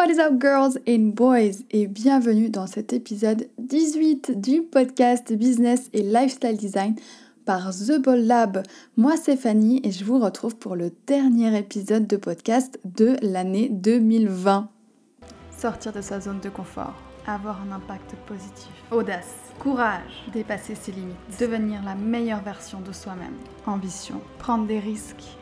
What 0.00 0.10
is 0.10 0.18
up 0.18 0.38
girls 0.38 0.78
and 0.88 1.12
boys? 1.14 1.62
Et 1.70 1.86
bienvenue 1.86 2.48
dans 2.48 2.66
cet 2.66 2.94
épisode 2.94 3.50
18 3.58 4.40
du 4.40 4.62
podcast 4.62 5.30
Business 5.30 5.90
et 5.92 6.00
Lifestyle 6.00 6.56
Design 6.56 6.94
par 7.44 7.70
The 7.70 8.00
Ball 8.00 8.24
Lab. 8.24 8.62
Moi 8.96 9.18
c'est 9.18 9.36
Fanny 9.36 9.82
et 9.84 9.92
je 9.92 10.02
vous 10.06 10.18
retrouve 10.18 10.56
pour 10.56 10.74
le 10.74 10.90
dernier 11.06 11.54
épisode 11.58 12.06
de 12.06 12.16
podcast 12.16 12.80
de 12.86 13.16
l'année 13.20 13.68
2020. 13.68 14.70
Sortir 15.54 15.92
de 15.92 16.00
sa 16.00 16.18
zone 16.18 16.40
de 16.40 16.48
confort, 16.48 16.94
avoir 17.26 17.60
un 17.60 17.70
impact 17.70 18.14
positif, 18.24 18.72
audace, 18.90 19.52
courage, 19.58 20.24
dépasser 20.32 20.76
ses 20.76 20.92
limites, 20.92 21.38
devenir 21.38 21.82
la 21.84 21.94
meilleure 21.94 22.42
version 22.42 22.80
de 22.80 22.92
soi-même, 22.92 23.36
ambition, 23.66 24.22
prendre 24.38 24.66
des 24.66 24.78
risques 24.78 25.36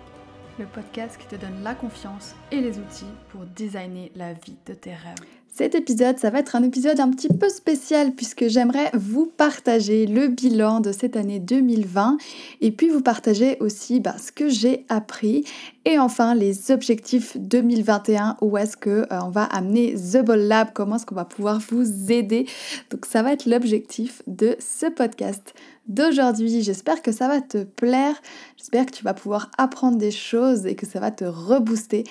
le 0.59 0.67
podcast 0.67 1.17
qui 1.19 1.27
te 1.27 1.37
donne 1.37 1.63
la 1.63 1.75
confiance 1.75 2.35
et 2.51 2.61
les 2.61 2.79
outils 2.79 3.05
pour 3.31 3.43
designer 3.57 4.11
la 4.17 4.33
vie 4.33 4.57
de 4.67 4.75
tes 4.75 4.91
rêves. 4.91 5.15
Cet 5.51 5.75
épisode, 5.75 6.19
ça 6.19 6.31
va 6.31 6.39
être 6.39 6.55
un 6.55 6.63
épisode 6.63 7.01
un 7.01 7.11
petit 7.11 7.29
peu 7.29 7.49
spécial 7.49 8.13
puisque 8.13 8.47
j'aimerais 8.47 8.91
vous 8.95 9.27
partager 9.27 10.07
le 10.07 10.29
bilan 10.29 10.79
de 10.81 10.93
cette 10.93 11.17
année 11.17 11.41
2020 11.41 12.19
et 12.61 12.71
puis 12.71 12.89
vous 12.89 13.01
partager 13.01 13.57
aussi 13.59 13.99
bah, 13.99 14.15
ce 14.19 14.31
que 14.31 14.49
j'ai 14.49 14.85
appris 14.89 15.45
et 15.85 15.99
enfin 15.99 16.35
les 16.35 16.71
objectifs 16.71 17.37
2021 17.37 18.37
où 18.41 18.57
est-ce 18.57 18.77
que 18.77 18.91
euh, 18.91 19.21
on 19.25 19.31
va 19.31 19.45
amener 19.45 19.95
The 19.95 20.23
Ball 20.25 20.43
Lab, 20.43 20.69
comment 20.75 20.97
est-ce 20.97 21.07
qu'on 21.07 21.17
va 21.17 21.25
pouvoir 21.25 21.61
vous 21.71 22.13
aider. 22.13 22.47
Donc 22.91 23.05
ça 23.07 23.23
va 23.23 23.33
être 23.33 23.47
l'objectif 23.47 24.23
de 24.29 24.55
ce 24.61 24.87
podcast 24.87 25.55
d'aujourd'hui. 25.89 26.63
J'espère 26.63 27.03
que 27.03 27.13
ça 27.13 27.29
va 27.29 27.41
te 27.41 27.65
plaire, 27.65 28.15
j'espère 28.57 28.87
que 28.87 28.93
tu 28.93 29.05
vas 29.05 29.15
pouvoir 29.15 29.51
apprendre 29.59 29.99
des 29.99 30.11
choses 30.11 30.67
et 30.67 30.75
que 30.75 30.87
ça 30.87 31.01
va 31.01 31.11
te 31.11 31.25
rebooster 31.25 32.05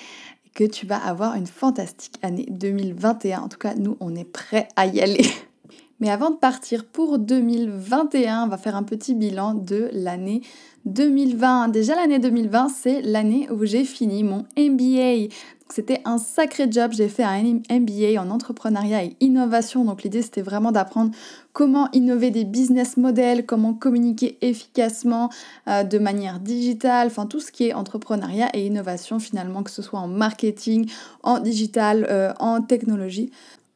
que 0.54 0.64
tu 0.64 0.86
vas 0.86 0.96
avoir 0.96 1.36
une 1.36 1.46
fantastique 1.46 2.16
année 2.20 2.46
2021. 2.50 3.42
En 3.42 3.48
tout 3.48 3.58
cas, 3.58 3.74
nous, 3.74 3.96
on 4.00 4.16
est 4.16 4.24
prêts 4.24 4.66
à 4.74 4.86
y 4.86 5.00
aller. 5.00 5.24
Mais 6.00 6.10
avant 6.10 6.30
de 6.30 6.36
partir 6.36 6.84
pour 6.84 7.18
2021, 7.20 8.44
on 8.44 8.48
va 8.48 8.58
faire 8.58 8.74
un 8.74 8.82
petit 8.82 9.14
bilan 9.14 9.54
de 9.54 9.88
l'année 9.92 10.42
2020. 10.84 11.68
Déjà 11.68 11.94
l'année 11.94 12.18
2020, 12.18 12.68
c'est 12.70 13.02
l'année 13.02 13.48
où 13.50 13.64
j'ai 13.64 13.84
fini 13.84 14.24
mon 14.24 14.46
MBA. 14.56 15.32
C'était 15.70 16.00
un 16.06 16.16
sacré 16.18 16.66
job. 16.70 16.92
J'ai 16.94 17.08
fait 17.08 17.24
un 17.24 17.42
MBA 17.42 18.20
en 18.20 18.30
entrepreneuriat 18.30 19.04
et 19.04 19.16
innovation. 19.20 19.84
Donc 19.84 20.02
l'idée 20.02 20.22
c'était 20.22 20.42
vraiment 20.42 20.72
d'apprendre 20.72 21.10
comment 21.52 21.88
innover 21.92 22.30
des 22.30 22.44
business 22.44 22.96
models, 22.96 23.44
comment 23.44 23.74
communiquer 23.74 24.38
efficacement 24.40 25.30
euh, 25.68 25.84
de 25.84 25.98
manière 25.98 26.40
digitale, 26.40 27.08
enfin 27.08 27.26
tout 27.26 27.40
ce 27.40 27.52
qui 27.52 27.68
est 27.68 27.74
entrepreneuriat 27.74 28.48
et 28.54 28.66
innovation 28.66 29.18
finalement, 29.18 29.62
que 29.62 29.70
ce 29.70 29.82
soit 29.82 30.00
en 30.00 30.08
marketing, 30.08 30.90
en 31.22 31.40
digital, 31.40 32.06
euh, 32.08 32.32
en 32.38 32.62
technologie. 32.62 33.30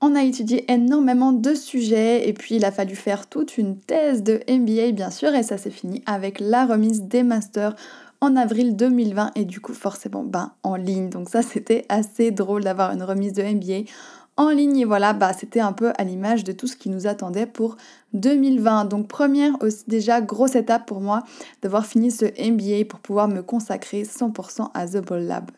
On 0.04 0.16
a 0.16 0.24
étudié 0.24 0.64
énormément 0.72 1.32
de 1.32 1.54
sujets 1.54 2.28
et 2.28 2.32
puis 2.32 2.56
il 2.56 2.64
a 2.64 2.72
fallu 2.72 2.96
faire 2.96 3.28
toute 3.28 3.56
une 3.56 3.76
thèse 3.76 4.24
de 4.24 4.40
MBA 4.48 4.90
bien 4.90 5.10
sûr 5.10 5.32
et 5.32 5.44
ça 5.44 5.58
s'est 5.58 5.70
fini 5.70 6.02
avec 6.06 6.40
la 6.40 6.66
remise 6.66 7.02
des 7.02 7.22
masters 7.22 7.76
en 8.22 8.36
avril 8.36 8.76
2020 8.76 9.32
et 9.34 9.44
du 9.44 9.60
coup 9.60 9.74
forcément 9.74 10.22
ben, 10.22 10.52
en 10.62 10.76
ligne. 10.76 11.10
Donc 11.10 11.28
ça 11.28 11.42
c'était 11.42 11.84
assez 11.90 12.30
drôle 12.30 12.64
d'avoir 12.64 12.92
une 12.92 13.02
remise 13.02 13.34
de 13.34 13.42
MBA 13.42 13.90
en 14.36 14.48
ligne 14.48 14.78
et 14.78 14.84
voilà, 14.84 15.12
bah, 15.12 15.32
c'était 15.38 15.60
un 15.60 15.72
peu 15.72 15.92
à 15.98 16.04
l'image 16.04 16.42
de 16.44 16.52
tout 16.52 16.66
ce 16.66 16.76
qui 16.76 16.88
nous 16.88 17.06
attendait 17.06 17.46
pour 17.46 17.76
2020. 18.14 18.86
Donc 18.86 19.08
première 19.08 19.52
aussi, 19.60 19.84
déjà 19.88 20.20
grosse 20.20 20.54
étape 20.54 20.86
pour 20.86 21.00
moi 21.00 21.24
d'avoir 21.60 21.84
fini 21.84 22.10
ce 22.10 22.24
MBA 22.24 22.86
pour 22.88 23.00
pouvoir 23.00 23.28
me 23.28 23.42
consacrer 23.42 24.04
100% 24.04 24.70
à 24.72 24.86
The 24.86 25.04
Ball 25.04 25.24
Lab. 25.24 25.50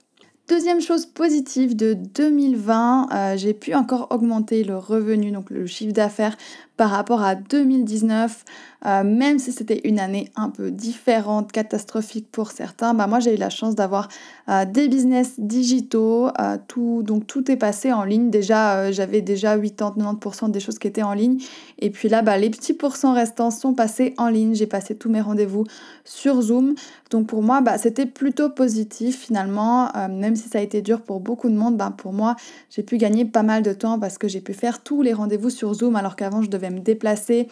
Deuxième 0.46 0.82
chose 0.82 1.06
positive 1.06 1.74
de 1.74 1.94
2020, 1.94 3.08
euh, 3.10 3.36
j'ai 3.38 3.54
pu 3.54 3.74
encore 3.74 4.08
augmenter 4.10 4.62
le 4.62 4.76
revenu, 4.76 5.30
donc 5.30 5.48
le 5.48 5.66
chiffre 5.66 5.94
d'affaires 5.94 6.36
par 6.76 6.90
rapport 6.90 7.22
à 7.22 7.36
2019, 7.36 8.44
euh, 8.86 9.02
même 9.04 9.38
si 9.38 9.52
c'était 9.52 9.80
une 9.84 9.98
année 9.98 10.30
un 10.36 10.50
peu 10.50 10.70
différente, 10.70 11.52
catastrophique 11.52 12.26
pour 12.30 12.50
certains, 12.50 12.92
bah 12.92 13.06
moi 13.06 13.20
j'ai 13.20 13.34
eu 13.34 13.38
la 13.38 13.48
chance 13.48 13.74
d'avoir 13.74 14.08
euh, 14.48 14.64
des 14.66 14.88
business 14.88 15.34
digitaux, 15.38 16.28
euh, 16.40 16.58
tout, 16.68 17.02
donc 17.02 17.26
tout 17.26 17.50
est 17.50 17.56
passé 17.56 17.92
en 17.92 18.04
ligne. 18.04 18.28
Déjà, 18.28 18.90
j'avais 18.90 19.22
déjà 19.22 19.56
80-90% 19.56 20.50
des 20.50 20.60
choses 20.60 20.78
qui 20.78 20.88
étaient 20.88 21.02
en 21.02 21.14
ligne. 21.14 21.38
Et 21.78 21.90
puis 21.90 22.08
là, 22.08 22.22
bah, 22.22 22.36
les 22.36 22.50
petits 22.50 22.74
pourcents 22.74 23.14
restants 23.14 23.50
sont 23.50 23.74
passés 23.74 24.14
en 24.18 24.28
ligne. 24.28 24.54
J'ai 24.54 24.66
passé 24.66 24.96
tous 24.96 25.08
mes 25.08 25.20
rendez-vous 25.20 25.64
sur 26.04 26.42
Zoom. 26.42 26.74
Donc 27.10 27.28
pour 27.28 27.42
moi, 27.42 27.60
bah, 27.60 27.78
c'était 27.78 28.06
plutôt 28.06 28.50
positif 28.50 29.18
finalement, 29.20 29.90
même 30.10 30.34
si 30.34 30.48
ça 30.48 30.58
a 30.58 30.62
été 30.62 30.82
dur 30.82 31.00
pour 31.00 31.20
beaucoup 31.20 31.48
de 31.48 31.54
monde, 31.54 31.76
bah, 31.76 31.92
pour 31.96 32.12
moi, 32.12 32.36
j'ai 32.68 32.82
pu 32.82 32.96
gagner 32.98 33.24
pas 33.24 33.42
mal 33.42 33.62
de 33.62 33.72
temps 33.72 33.98
parce 33.98 34.18
que 34.18 34.28
j'ai 34.28 34.40
pu 34.40 34.52
faire 34.52 34.82
tous 34.82 35.02
les 35.02 35.12
rendez-vous 35.12 35.50
sur 35.50 35.72
Zoom 35.72 35.96
alors 35.96 36.16
qu'avant 36.16 36.42
je 36.42 36.50
devais 36.50 36.63
me 36.70 36.80
déplacer 36.80 37.48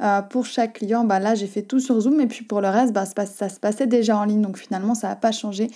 euh, 0.00 0.22
pour 0.22 0.46
chaque 0.46 0.74
client. 0.74 1.04
Bah, 1.04 1.18
là, 1.18 1.34
j'ai 1.34 1.46
fait 1.46 1.62
tout 1.62 1.80
sur 1.80 2.00
Zoom 2.00 2.20
et 2.20 2.26
puis 2.26 2.44
pour 2.44 2.60
le 2.60 2.68
reste, 2.68 2.92
bah, 2.92 3.06
ça 3.06 3.48
se 3.48 3.60
passait 3.60 3.86
déjà 3.86 4.16
en 4.16 4.24
ligne. 4.24 4.42
Donc 4.42 4.58
finalement, 4.58 4.94
ça 4.94 5.08
n'a 5.08 5.16
pas 5.16 5.32
changé 5.32 5.68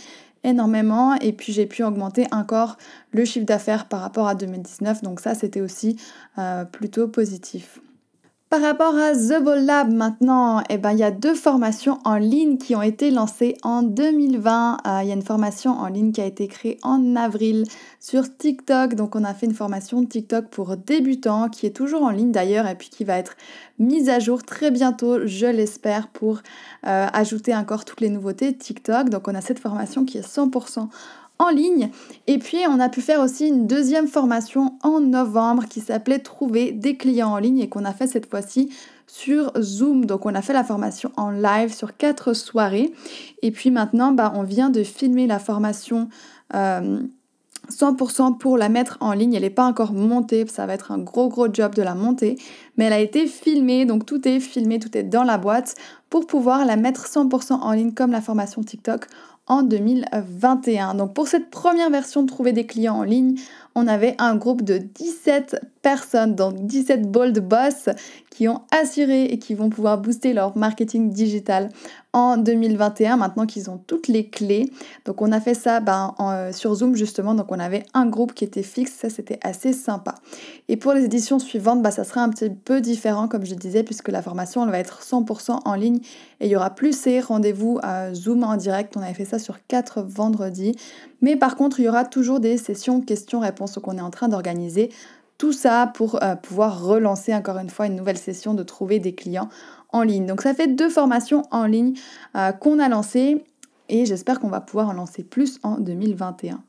énormément 0.42 1.14
et 1.16 1.32
puis 1.32 1.52
j'ai 1.52 1.66
pu 1.66 1.82
augmenter 1.82 2.26
encore 2.32 2.78
le 3.12 3.24
chiffre 3.24 3.44
d'affaires 3.44 3.86
par 3.86 4.00
rapport 4.00 4.26
à 4.26 4.34
2019 4.34 5.02
donc 5.02 5.20
ça 5.20 5.34
c'était 5.34 5.60
aussi 5.60 5.96
euh, 6.38 6.64
plutôt 6.64 7.08
positif. 7.08 7.80
Par 8.50 8.62
rapport 8.62 8.96
à 8.96 9.12
The 9.12 9.40
Ball 9.40 9.64
Lab 9.64 9.92
maintenant, 9.92 10.64
eh 10.68 10.76
ben, 10.76 10.90
il 10.90 10.98
y 10.98 11.04
a 11.04 11.12
deux 11.12 11.36
formations 11.36 12.00
en 12.04 12.16
ligne 12.16 12.58
qui 12.58 12.74
ont 12.74 12.82
été 12.82 13.12
lancées 13.12 13.56
en 13.62 13.84
2020. 13.84 14.78
Euh, 14.88 15.02
il 15.02 15.08
y 15.08 15.12
a 15.12 15.14
une 15.14 15.22
formation 15.22 15.70
en 15.70 15.86
ligne 15.86 16.10
qui 16.10 16.20
a 16.20 16.26
été 16.26 16.48
créée 16.48 16.76
en 16.82 17.14
avril 17.14 17.62
sur 18.00 18.24
TikTok. 18.36 18.96
Donc 18.96 19.14
on 19.14 19.22
a 19.22 19.34
fait 19.34 19.46
une 19.46 19.54
formation 19.54 20.04
TikTok 20.04 20.48
pour 20.48 20.76
débutants 20.76 21.48
qui 21.48 21.64
est 21.66 21.70
toujours 21.70 22.02
en 22.02 22.10
ligne 22.10 22.32
d'ailleurs 22.32 22.66
et 22.66 22.74
puis 22.74 22.88
qui 22.88 23.04
va 23.04 23.18
être 23.18 23.36
mise 23.78 24.08
à 24.08 24.18
jour 24.18 24.42
très 24.42 24.72
bientôt, 24.72 25.28
je 25.28 25.46
l'espère, 25.46 26.08
pour 26.08 26.40
euh, 26.88 27.06
ajouter 27.12 27.54
encore 27.54 27.84
toutes 27.84 28.00
les 28.00 28.10
nouveautés 28.10 28.52
TikTok. 28.52 29.10
Donc 29.10 29.28
on 29.28 29.34
a 29.36 29.42
cette 29.42 29.60
formation 29.60 30.04
qui 30.04 30.18
est 30.18 30.26
100% 30.26 30.88
en 31.40 31.48
ligne. 31.48 31.90
Et 32.26 32.38
puis 32.38 32.58
on 32.68 32.78
a 32.78 32.88
pu 32.88 33.00
faire 33.00 33.20
aussi 33.20 33.48
une 33.48 33.66
deuxième 33.66 34.06
formation 34.06 34.74
en 34.82 35.00
novembre 35.00 35.64
qui 35.68 35.80
s'appelait 35.80 36.18
Trouver 36.20 36.70
des 36.70 36.96
clients 36.96 37.30
en 37.30 37.38
ligne 37.38 37.58
et 37.60 37.68
qu'on 37.68 37.84
a 37.84 37.92
fait 37.92 38.06
cette 38.06 38.28
fois-ci 38.30 38.68
sur 39.06 39.50
Zoom. 39.58 40.04
Donc 40.04 40.26
on 40.26 40.34
a 40.34 40.42
fait 40.42 40.52
la 40.52 40.64
formation 40.64 41.10
en 41.16 41.30
live 41.30 41.72
sur 41.72 41.96
quatre 41.96 42.34
soirées. 42.34 42.92
Et 43.42 43.50
puis 43.50 43.70
maintenant, 43.70 44.12
bah, 44.12 44.32
on 44.36 44.42
vient 44.42 44.70
de 44.70 44.84
filmer 44.84 45.26
la 45.26 45.38
formation. 45.38 46.08
100% 46.52 46.52
euh, 46.52 48.30
pour 48.38 48.58
la 48.58 48.68
mettre 48.68 48.98
en 49.00 49.12
ligne. 49.12 49.34
Elle 49.34 49.42
n'est 49.42 49.50
pas 49.50 49.64
encore 49.64 49.92
montée, 49.92 50.44
ça 50.48 50.66
va 50.66 50.74
être 50.74 50.90
un 50.90 50.98
gros 50.98 51.28
gros 51.28 51.46
job 51.52 51.74
de 51.76 51.82
la 51.82 51.94
monter, 51.94 52.36
mais 52.76 52.86
elle 52.86 52.92
a 52.92 52.98
été 52.98 53.28
filmée, 53.28 53.84
donc 53.84 54.04
tout 54.04 54.26
est 54.26 54.40
filmé, 54.40 54.80
tout 54.80 54.96
est 54.98 55.04
dans 55.04 55.22
la 55.22 55.38
boîte 55.38 55.76
pour 56.08 56.26
pouvoir 56.26 56.64
la 56.64 56.74
mettre 56.74 57.06
100% 57.06 57.52
en 57.52 57.70
ligne 57.70 57.92
comme 57.92 58.10
la 58.10 58.20
formation 58.20 58.64
TikTok 58.64 59.06
en 59.46 59.62
2021. 59.62 60.94
Donc 60.94 61.14
pour 61.14 61.28
cette 61.28 61.50
première 61.50 61.90
version 61.90 62.22
de 62.22 62.28
trouver 62.28 62.52
des 62.52 62.66
clients 62.66 62.96
en 62.96 63.02
ligne, 63.02 63.36
on 63.74 63.86
avait 63.86 64.14
un 64.18 64.36
groupe 64.36 64.62
de 64.62 64.78
17 64.78 65.60
personnes, 65.82 66.34
donc 66.34 66.66
17 66.66 67.10
bold 67.10 67.38
boss 67.40 67.88
qui 68.30 68.48
ont 68.48 68.62
assuré 68.70 69.24
et 69.24 69.38
qui 69.38 69.54
vont 69.54 69.70
pouvoir 69.70 69.98
booster 69.98 70.32
leur 70.32 70.56
marketing 70.56 71.10
digital 71.10 71.70
en 72.12 72.36
2021 72.36 73.16
maintenant 73.16 73.46
qu'ils 73.46 73.70
ont 73.70 73.78
toutes 73.78 74.08
les 74.08 74.28
clés. 74.28 74.70
Donc 75.04 75.22
on 75.22 75.32
a 75.32 75.40
fait 75.40 75.54
ça 75.54 75.80
ben, 75.80 76.14
euh, 76.20 76.52
sur 76.52 76.74
Zoom 76.74 76.96
justement, 76.96 77.34
donc 77.34 77.50
on 77.50 77.58
avait 77.58 77.84
un 77.94 78.06
groupe 78.06 78.34
qui 78.34 78.44
était 78.44 78.62
fixe, 78.62 78.92
ça 78.92 79.10
c'était 79.10 79.38
assez 79.42 79.72
sympa. 79.72 80.14
Et 80.68 80.76
pour 80.76 80.92
les 80.92 81.04
éditions 81.04 81.38
suivantes, 81.38 81.82
ben, 81.82 81.90
ça 81.90 82.04
sera 82.04 82.22
un 82.22 82.28
petit 82.28 82.50
peu 82.50 82.80
différent 82.80 83.28
comme 83.28 83.46
je 83.46 83.54
disais 83.54 83.82
puisque 83.82 84.08
la 84.08 84.22
formation 84.22 84.64
elle 84.64 84.70
va 84.70 84.78
être 84.78 85.02
100% 85.02 85.60
en 85.64 85.74
ligne 85.74 86.00
et 86.40 86.46
il 86.46 86.50
y 86.50 86.56
aura 86.56 86.70
plus 86.70 86.96
ces 86.96 87.20
rendez-vous 87.20 87.78
à 87.82 88.12
Zoom 88.14 88.44
en 88.44 88.56
direct. 88.56 88.96
On 88.96 89.02
avait 89.02 89.14
fait 89.14 89.24
ça 89.24 89.38
sur 89.38 89.58
4 89.66 90.02
vendredis. 90.02 90.76
Mais 91.20 91.36
par 91.36 91.56
contre, 91.56 91.80
il 91.80 91.84
y 91.84 91.88
aura 91.88 92.04
toujours 92.04 92.40
des 92.40 92.56
sessions 92.56 93.00
questions-réponses 93.00 93.78
qu'on 93.82 93.98
est 93.98 94.02
en 94.02 94.10
train 94.10 94.28
d'organiser. 94.28 94.90
Tout 95.38 95.52
ça 95.52 95.90
pour 95.94 96.22
euh, 96.22 96.34
pouvoir 96.36 96.84
relancer 96.84 97.34
encore 97.34 97.58
une 97.58 97.70
fois 97.70 97.86
une 97.86 97.96
nouvelle 97.96 98.18
session 98.18 98.54
de 98.54 98.62
trouver 98.62 98.98
des 98.98 99.14
clients 99.14 99.48
en 99.92 100.02
ligne. 100.02 100.26
Donc 100.26 100.42
ça 100.42 100.54
fait 100.54 100.68
deux 100.68 100.90
formations 100.90 101.42
en 101.50 101.66
ligne 101.66 101.94
euh, 102.36 102.52
qu'on 102.52 102.78
a 102.78 102.88
lancées 102.88 103.44
et 103.88 104.06
j'espère 104.06 104.40
qu'on 104.40 104.48
va 104.48 104.60
pouvoir 104.60 104.88
en 104.88 104.92
lancer 104.92 105.22
plus 105.22 105.58
en 105.62 105.78
2021. 105.78 106.62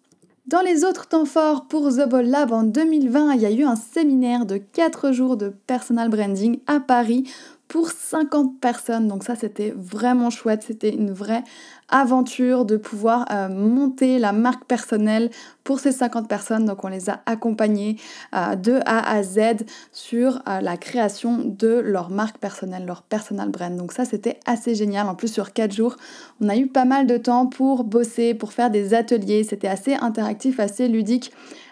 Dans 0.47 0.61
les 0.61 0.83
autres 0.83 1.07
temps 1.07 1.25
forts 1.25 1.67
pour 1.67 1.89
The 1.89 2.09
Ball 2.09 2.25
Lab 2.25 2.51
en 2.51 2.63
2020, 2.63 3.33
il 3.33 3.41
y 3.41 3.45
a 3.45 3.51
eu 3.51 3.63
un 3.63 3.75
séminaire 3.75 4.45
de 4.45 4.57
4 4.57 5.11
jours 5.11 5.37
de 5.37 5.49
personal 5.49 6.09
branding 6.09 6.59
à 6.65 6.79
Paris 6.79 7.31
pour 7.71 7.89
50 7.89 8.59
personnes. 8.59 9.07
Donc 9.07 9.23
ça, 9.23 9.37
c'était 9.37 9.73
vraiment 9.73 10.29
chouette. 10.29 10.61
C'était 10.67 10.93
une 10.93 11.13
vraie 11.13 11.45
aventure 11.87 12.65
de 12.65 12.75
pouvoir 12.75 13.25
euh, 13.31 13.47
monter 13.47 14.19
la 14.19 14.33
marque 14.33 14.65
personnelle 14.65 15.29
pour 15.63 15.79
ces 15.79 15.93
50 15.93 16.27
personnes. 16.27 16.65
Donc 16.65 16.83
on 16.83 16.89
les 16.89 17.09
a 17.09 17.21
accompagnés 17.25 17.95
euh, 18.35 18.57
de 18.57 18.81
A 18.85 19.09
à 19.09 19.23
Z 19.23 19.63
sur 19.93 20.41
euh, 20.49 20.59
la 20.59 20.75
création 20.75 21.37
de 21.45 21.79
leur 21.79 22.09
marque 22.09 22.39
personnelle, 22.39 22.85
leur 22.85 23.03
personal 23.03 23.47
brand. 23.47 23.73
Donc 23.77 23.93
ça, 23.93 24.03
c'était 24.03 24.37
assez 24.45 24.75
génial. 24.75 25.07
En 25.07 25.15
plus, 25.15 25.31
sur 25.31 25.53
4 25.53 25.71
jours, 25.73 25.95
on 26.41 26.49
a 26.49 26.57
eu 26.57 26.67
pas 26.67 26.83
mal 26.83 27.07
de 27.07 27.15
temps 27.15 27.45
pour 27.45 27.85
bosser, 27.85 28.33
pour 28.33 28.51
faire 28.51 28.69
des 28.69 28.93
ateliers. 28.93 29.45
C'était 29.45 29.69
assez 29.69 29.93
interactif, 29.93 30.59
assez 30.59 30.89
ludique. 30.89 31.31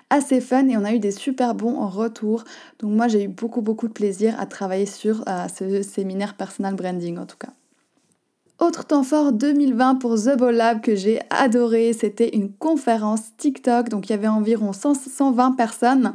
Assez 0.09 0.41
fun 0.41 0.67
et 0.67 0.77
on 0.77 0.83
a 0.85 0.94
eu 0.94 1.00
des 1.00 1.11
super 1.11 1.56
bons 1.56 1.88
retours. 1.88 2.44
Donc 2.79 2.91
moi 2.91 3.07
j'ai 3.07 3.23
eu 3.25 3.27
beaucoup 3.27 3.61
beaucoup 3.61 3.88
de 3.88 3.94
plaisir 3.94 4.39
à 4.39 4.45
travailler 4.45 4.85
sur 4.85 5.23
ce 5.53 5.81
séminaire 5.83 6.35
personal 6.35 6.75
branding 6.75 7.17
en 7.17 7.25
tout 7.25 7.38
cas. 7.38 7.58
Autre 8.59 8.83
temps 8.83 9.03
fort 9.03 9.31
2020 9.31 9.95
pour 9.95 10.15
The 10.15 10.38
Ball 10.38 10.53
Lab 10.53 10.81
que 10.81 10.94
j'ai 10.94 11.21
adoré, 11.29 11.94
c'était 11.94 12.35
une 12.35 12.51
conférence 12.51 13.21
TikTok, 13.38 13.88
donc 13.88 14.09
il 14.09 14.11
y 14.11 14.15
avait 14.15 14.27
environ 14.27 14.73
120 14.73 15.53
personnes. 15.53 16.13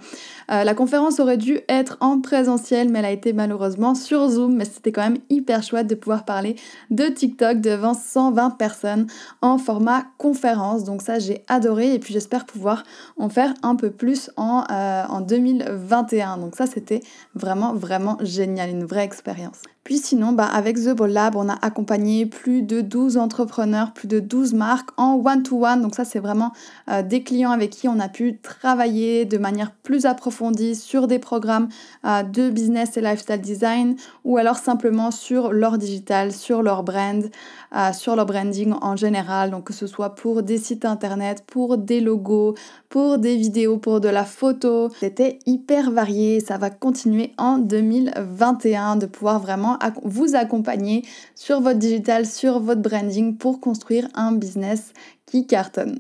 Euh, 0.51 0.63
la 0.63 0.75
conférence 0.75 1.21
aurait 1.21 1.39
dû 1.39 1.61
être 1.71 1.97
en 2.01 2.21
présentiel, 2.21 2.91
mais 2.91 2.99
elle 2.99 3.05
a 3.07 3.13
été 3.13 3.33
malheureusement 3.33 3.95
sur 3.95 4.29
Zoom, 4.29 4.57
mais 4.57 4.67
c'était 4.67 4.93
quand 4.93 5.05
même 5.05 5.23
hyper 5.31 5.63
chouette 5.63 5.87
de 5.87 5.95
pouvoir 5.95 6.27
parler 6.27 6.57
de 6.91 7.07
TikTok 7.07 7.63
devant 7.63 7.95
120 7.95 8.51
personnes 8.59 9.07
en 9.41 9.57
format 9.57 10.05
conférence, 10.19 10.85
donc 10.85 11.01
ça 11.01 11.19
j'ai 11.19 11.47
adoré 11.49 11.95
et 11.95 11.99
puis 11.99 12.13
j'espère 12.13 12.45
pouvoir 12.45 12.83
en 13.17 13.31
faire 13.31 13.55
un 13.63 13.75
peu 13.75 13.89
plus 13.89 14.31
en, 14.37 14.65
euh, 14.71 15.05
en 15.09 15.23
2021. 15.23 16.37
Donc 16.37 16.57
ça 16.57 16.67
c'était 16.67 17.01
vraiment 17.35 17.73
vraiment 17.73 18.19
génial, 18.21 18.69
une 18.69 18.85
vraie 18.85 19.05
expérience. 19.05 19.63
Puis 19.85 19.99
sinon, 19.99 20.33
bah, 20.33 20.47
avec 20.47 20.77
The 20.77 20.95
Ball 20.97 21.11
Lab, 21.11 21.37
on 21.37 21.47
a 21.51 21.59
accompagné 21.61 22.25
plus 22.25 22.63
de 22.63 22.81
12 22.81 23.19
entrepreneurs, 23.19 23.93
plus 23.93 24.09
de 24.09 24.19
12 24.19 24.55
marques 24.55 24.89
en 24.97 25.21
one-to-one. 25.23 25.83
Donc 25.83 25.95
ça, 25.95 26.07
c'est 26.07 26.21
vraiment 26.21 26.53
euh, 26.91 27.03
des 27.03 27.23
clients 27.23 27.51
avec 27.51 27.69
qui 27.69 27.87
on 27.87 28.01
a 28.01 28.09
pu 28.09 28.39
travailler 28.39 29.27
de 29.27 29.37
manière 29.37 29.73
plus 29.73 30.07
approfondie 30.07 30.75
sur 30.75 31.07
des 31.07 31.19
programmes 31.19 31.69
euh, 32.07 32.23
de 32.23 32.49
business 32.49 32.97
et 32.97 33.03
lifestyle 33.03 33.43
design 33.43 33.97
ou 34.25 34.39
alors 34.39 34.57
simplement 34.57 35.11
sur 35.11 35.53
leur 35.53 35.77
digital, 35.77 36.33
sur 36.33 36.63
leur 36.63 36.83
brand, 36.83 37.31
euh, 37.77 37.93
sur 37.93 38.17
leur 38.17 38.25
branding 38.25 38.73
en 38.81 38.97
général. 38.97 39.51
Donc 39.51 39.65
que 39.65 39.75
ce 39.75 39.87
soit 39.87 40.15
pour 40.15 40.43
des 40.43 40.57
sites 40.57 40.87
internet, 40.87 41.45
pour 41.47 41.77
des 41.77 42.01
logos, 42.01 42.55
pour 42.89 43.19
des 43.19 43.37
vidéos, 43.37 43.77
pour 43.77 44.01
de 44.01 44.09
la 44.09 44.25
photo. 44.25 44.89
C'était 44.99 45.41
hyper 45.45 45.91
varié. 45.91 46.41
Ça 46.41 46.57
va 46.57 46.71
continuer 46.71 47.33
en 47.37 47.59
2021 47.59 48.97
de 48.97 49.05
pouvoir 49.05 49.41
vraiment 49.41 49.74
vous 50.03 50.35
accompagner 50.35 51.05
sur 51.35 51.61
votre 51.61 51.79
digital, 51.79 52.27
sur 52.27 52.61
votre 52.61 52.83
branding 52.83 53.37
pour 53.37 53.61
construire 53.61 54.09
un 54.15 54.33
business 54.33 54.93
qui 55.27 55.47
cartonne. 55.47 55.99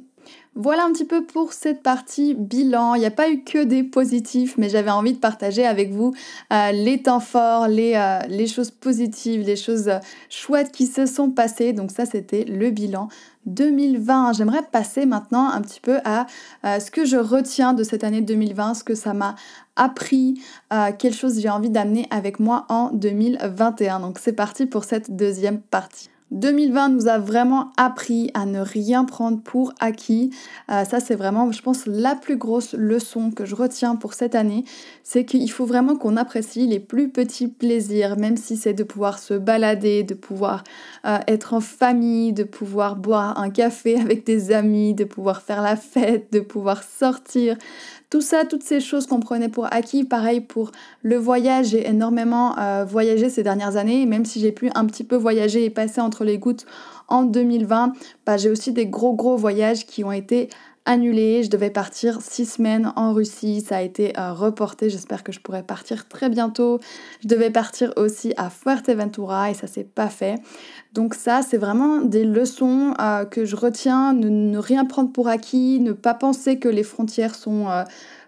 Voilà 0.56 0.84
un 0.84 0.92
petit 0.92 1.04
peu 1.04 1.24
pour 1.24 1.52
cette 1.52 1.82
partie 1.82 2.34
bilan. 2.34 2.94
Il 2.94 3.00
n'y 3.00 3.06
a 3.06 3.10
pas 3.10 3.28
eu 3.28 3.42
que 3.42 3.64
des 3.64 3.82
positifs, 3.82 4.56
mais 4.56 4.68
j'avais 4.68 4.92
envie 4.92 5.12
de 5.12 5.18
partager 5.18 5.66
avec 5.66 5.90
vous 5.90 6.14
euh, 6.52 6.70
les 6.70 7.02
temps 7.02 7.18
forts, 7.18 7.66
les, 7.66 7.94
euh, 7.96 8.20
les, 8.28 8.46
choses 8.46 8.70
positives, 8.70 9.40
les 9.40 9.56
choses 9.56 9.88
euh, 9.88 9.98
chouettes 10.30 10.70
qui 10.70 10.86
se 10.86 11.06
sont 11.06 11.30
passées. 11.30 11.72
Donc 11.72 11.90
ça, 11.90 12.06
c'était 12.06 12.44
le 12.44 12.70
bilan 12.70 13.08
2020. 13.46 14.34
J'aimerais 14.34 14.62
passer 14.70 15.06
maintenant 15.06 15.48
un 15.48 15.60
petit 15.60 15.80
peu 15.80 15.98
à 16.04 16.26
ce 16.62 16.90
que 16.90 17.04
je 17.04 17.16
retiens 17.16 17.74
de 17.74 17.82
cette 17.82 18.04
année 18.04 18.22
2020, 18.22 18.74
ce 18.74 18.84
que 18.84 18.94
ça 18.94 19.12
m'a 19.12 19.34
appris, 19.76 20.40
quelle 20.98 21.12
chose 21.12 21.38
j'ai 21.40 21.50
envie 21.50 21.68
d'amener 21.68 22.06
avec 22.10 22.40
moi 22.40 22.64
en 22.70 22.90
2021. 22.92 24.00
Donc 24.00 24.18
c'est 24.18 24.32
parti 24.32 24.64
pour 24.64 24.84
cette 24.84 25.14
deuxième 25.14 25.60
partie. 25.60 26.08
2020 26.34 26.88
nous 26.88 27.08
a 27.08 27.18
vraiment 27.18 27.70
appris 27.76 28.30
à 28.34 28.44
ne 28.44 28.58
rien 28.58 29.04
prendre 29.04 29.40
pour 29.40 29.72
acquis. 29.78 30.30
Euh, 30.68 30.84
ça, 30.84 30.98
c'est 30.98 31.14
vraiment, 31.14 31.50
je 31.52 31.62
pense, 31.62 31.86
la 31.86 32.16
plus 32.16 32.36
grosse 32.36 32.74
leçon 32.74 33.30
que 33.30 33.44
je 33.44 33.54
retiens 33.54 33.94
pour 33.94 34.14
cette 34.14 34.34
année. 34.34 34.64
C'est 35.04 35.24
qu'il 35.24 35.50
faut 35.50 35.64
vraiment 35.64 35.96
qu'on 35.96 36.16
apprécie 36.16 36.66
les 36.66 36.80
plus 36.80 37.08
petits 37.08 37.46
plaisirs, 37.46 38.16
même 38.18 38.36
si 38.36 38.56
c'est 38.56 38.74
de 38.74 38.82
pouvoir 38.82 39.20
se 39.20 39.34
balader, 39.34 40.02
de 40.02 40.14
pouvoir 40.14 40.64
euh, 41.06 41.18
être 41.28 41.54
en 41.54 41.60
famille, 41.60 42.32
de 42.32 42.44
pouvoir 42.44 42.96
boire 42.96 43.38
un 43.38 43.50
café 43.50 43.96
avec 44.00 44.26
des 44.26 44.50
amis, 44.50 44.92
de 44.92 45.04
pouvoir 45.04 45.40
faire 45.40 45.62
la 45.62 45.76
fête, 45.76 46.32
de 46.32 46.40
pouvoir 46.40 46.82
sortir. 46.82 47.56
Tout 48.10 48.20
ça, 48.20 48.44
toutes 48.44 48.62
ces 48.62 48.80
choses 48.80 49.06
qu'on 49.06 49.20
prenait 49.20 49.48
pour 49.48 49.72
acquis, 49.72 50.04
pareil 50.04 50.40
pour 50.40 50.70
le 51.02 51.16
voyage, 51.16 51.68
j'ai 51.68 51.88
énormément 51.88 52.56
euh, 52.58 52.84
voyagé 52.84 53.28
ces 53.28 53.42
dernières 53.42 53.76
années, 53.76 54.06
même 54.06 54.24
si 54.24 54.40
j'ai 54.40 54.52
pu 54.52 54.70
un 54.74 54.86
petit 54.86 55.04
peu 55.04 55.16
voyager 55.16 55.64
et 55.64 55.70
passer 55.70 56.00
entre 56.00 56.24
les 56.24 56.38
gouttes 56.38 56.66
en 57.08 57.22
2020, 57.22 57.92
bah, 58.24 58.36
j'ai 58.36 58.50
aussi 58.50 58.72
des 58.72 58.86
gros 58.86 59.14
gros 59.14 59.36
voyages 59.36 59.86
qui 59.86 60.04
ont 60.04 60.12
été 60.12 60.48
annulés. 60.86 61.42
Je 61.42 61.50
devais 61.50 61.70
partir 61.70 62.20
six 62.20 62.46
semaines 62.46 62.92
en 62.96 63.12
Russie, 63.12 63.60
ça 63.60 63.78
a 63.78 63.82
été 63.82 64.18
euh, 64.18 64.32
reporté. 64.32 64.90
J'espère 64.90 65.22
que 65.22 65.32
je 65.32 65.40
pourrai 65.40 65.62
partir 65.62 66.08
très 66.08 66.28
bientôt. 66.28 66.80
Je 67.22 67.28
devais 67.28 67.50
partir 67.50 67.92
aussi 67.96 68.32
à 68.36 68.50
Fuerteventura 68.50 69.50
et 69.50 69.54
ça 69.54 69.66
s'est 69.66 69.84
pas 69.84 70.08
fait. 70.08 70.36
Donc 70.92 71.14
ça, 71.14 71.42
c'est 71.42 71.56
vraiment 71.56 72.00
des 72.00 72.24
leçons 72.24 72.94
euh, 73.00 73.24
que 73.24 73.44
je 73.44 73.56
retiens. 73.56 74.12
Ne, 74.12 74.58
rien 74.58 74.84
prendre 74.84 75.10
pour 75.10 75.28
acquis, 75.28 75.80
ne 75.80 75.92
pas 75.92 76.14
penser 76.14 76.58
que 76.58 76.68
les 76.68 76.84
frontières 76.84 77.34
sont 77.34 77.68
euh, 77.68 77.82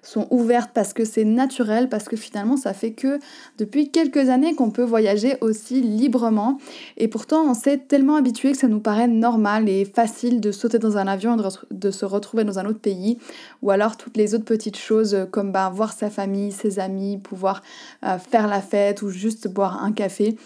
sont 0.06 0.26
ouvertes 0.30 0.70
parce 0.72 0.92
que 0.92 1.04
c'est 1.04 1.24
naturel, 1.24 1.88
parce 1.88 2.04
que 2.04 2.16
finalement 2.16 2.56
ça 2.56 2.72
fait 2.72 2.92
que 2.92 3.18
depuis 3.58 3.90
quelques 3.90 4.28
années 4.28 4.54
qu'on 4.54 4.70
peut 4.70 4.84
voyager 4.84 5.36
aussi 5.40 5.80
librement. 5.80 6.58
Et 6.96 7.08
pourtant 7.08 7.44
on 7.48 7.54
s'est 7.54 7.78
tellement 7.78 8.16
habitué 8.16 8.52
que 8.52 8.58
ça 8.58 8.68
nous 8.68 8.80
paraît 8.80 9.08
normal 9.08 9.68
et 9.68 9.84
facile 9.84 10.40
de 10.40 10.52
sauter 10.52 10.78
dans 10.78 10.96
un 10.96 11.06
avion 11.06 11.36
et 11.36 11.42
de, 11.70 11.90
se 11.90 12.04
retrouver 12.04 12.44
dans 12.44 12.58
un 12.58 12.66
autre 12.66 12.80
pays. 12.80 13.18
Ou 13.62 13.70
alors 13.70 13.96
toutes 13.96 14.16
les 14.16 14.34
autres 14.34 14.44
petites 14.44 14.76
choses 14.76 15.26
comme 15.30 15.52
bah, 15.52 15.70
voir 15.74 15.92
sa 15.92 16.10
famille, 16.10 16.52
ses 16.52 16.78
amis, 16.78 17.18
pouvoir 17.18 17.62
euh, 18.04 18.18
faire 18.18 18.46
la 18.46 18.60
fête 18.60 19.02
ou 19.02 19.10
juste 19.10 19.48
boire 19.48 19.82
un 19.82 19.92
café 19.92 20.36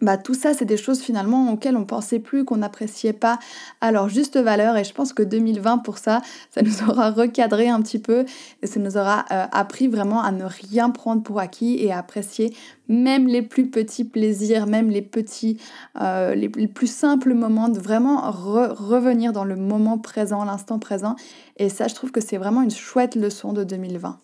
bah, 0.00 0.16
tout 0.16 0.34
ça, 0.34 0.54
c'est 0.54 0.64
des 0.64 0.76
choses 0.76 1.00
finalement 1.00 1.52
auxquelles 1.52 1.76
on 1.76 1.84
pensait 1.84 2.18
plus, 2.18 2.44
qu'on 2.44 2.58
n'appréciait 2.58 3.12
pas 3.12 3.38
à 3.80 3.92
leur 3.92 4.08
juste 4.08 4.38
valeur. 4.38 4.76
Et 4.76 4.84
je 4.84 4.94
pense 4.94 5.12
que 5.12 5.22
2020, 5.22 5.78
pour 5.78 5.98
ça, 5.98 6.22
ça 6.50 6.62
nous 6.62 6.88
aura 6.88 7.10
recadré 7.10 7.68
un 7.68 7.80
petit 7.82 7.98
peu 7.98 8.24
et 8.62 8.66
ça 8.66 8.80
nous 8.80 8.96
aura 8.96 9.24
euh, 9.30 9.46
appris 9.52 9.88
vraiment 9.88 10.22
à 10.22 10.32
ne 10.32 10.44
rien 10.44 10.90
prendre 10.90 11.22
pour 11.22 11.38
acquis 11.38 11.76
et 11.78 11.92
à 11.92 11.98
apprécier 11.98 12.54
même 12.88 13.28
les 13.28 13.42
plus 13.42 13.70
petits 13.70 14.04
plaisirs, 14.04 14.66
même 14.66 14.90
les 14.90 15.02
petits, 15.02 15.58
euh, 16.00 16.34
les, 16.34 16.48
plus 16.48 16.90
simples 16.90 17.34
moments, 17.34 17.68
de 17.68 17.78
vraiment 17.78 18.30
revenir 18.32 19.32
dans 19.32 19.44
le 19.44 19.54
moment 19.54 19.96
présent, 19.98 20.44
l'instant 20.44 20.80
présent. 20.80 21.14
Et 21.56 21.68
ça, 21.68 21.86
je 21.86 21.94
trouve 21.94 22.10
que 22.10 22.20
c'est 22.20 22.36
vraiment 22.36 22.62
une 22.62 22.70
chouette 22.70 23.14
leçon 23.14 23.52
de 23.52 23.62
2020. 23.62 24.18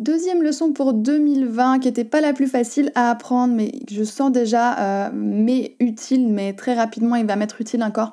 Deuxième 0.00 0.42
leçon 0.42 0.72
pour 0.72 0.94
2020 0.94 1.80
qui 1.80 1.88
n'était 1.88 2.04
pas 2.04 2.22
la 2.22 2.32
plus 2.32 2.46
facile 2.46 2.90
à 2.94 3.10
apprendre, 3.10 3.52
mais 3.54 3.70
je 3.90 4.02
sens 4.02 4.32
déjà 4.32 4.78
euh, 4.78 5.10
mais 5.12 5.76
utile, 5.78 6.26
mais 6.32 6.54
très 6.54 6.72
rapidement 6.72 7.16
il 7.16 7.26
va 7.26 7.36
m'être 7.36 7.60
utile 7.60 7.84
encore 7.84 8.10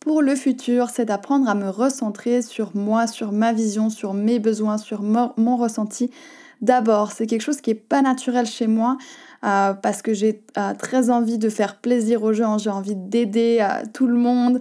pour 0.00 0.20
le 0.20 0.34
futur, 0.34 0.90
c'est 0.90 1.04
d'apprendre 1.04 1.48
à 1.48 1.54
me 1.54 1.68
recentrer 1.68 2.42
sur 2.42 2.74
moi, 2.74 3.06
sur 3.06 3.30
ma 3.30 3.52
vision, 3.52 3.88
sur 3.88 4.14
mes 4.14 4.40
besoins, 4.40 4.78
sur 4.78 5.00
mon, 5.02 5.56
ressenti. 5.56 6.10
D'abord, 6.60 7.12
c'est 7.12 7.28
quelque 7.28 7.42
chose 7.42 7.60
qui 7.60 7.70
n'est 7.70 7.76
pas 7.76 8.02
naturel 8.02 8.46
chez 8.46 8.66
moi. 8.66 8.96
Euh, 9.44 9.74
parce 9.74 10.02
que 10.02 10.14
j'ai 10.14 10.42
euh, 10.56 10.74
très 10.74 11.08
envie 11.08 11.38
de 11.38 11.48
faire 11.48 11.76
plaisir 11.76 12.24
aux 12.24 12.32
gens, 12.32 12.58
j'ai 12.58 12.70
envie 12.70 12.96
d'aider 12.96 13.64
tout 13.94 14.08
le 14.08 14.16
monde, 14.16 14.58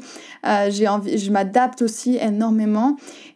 j'ai 0.69 0.87
envie, 0.87 1.17
je 1.17 1.31
m'adapte 1.31 1.81
aussi 1.81 2.17
énormément 2.17 2.95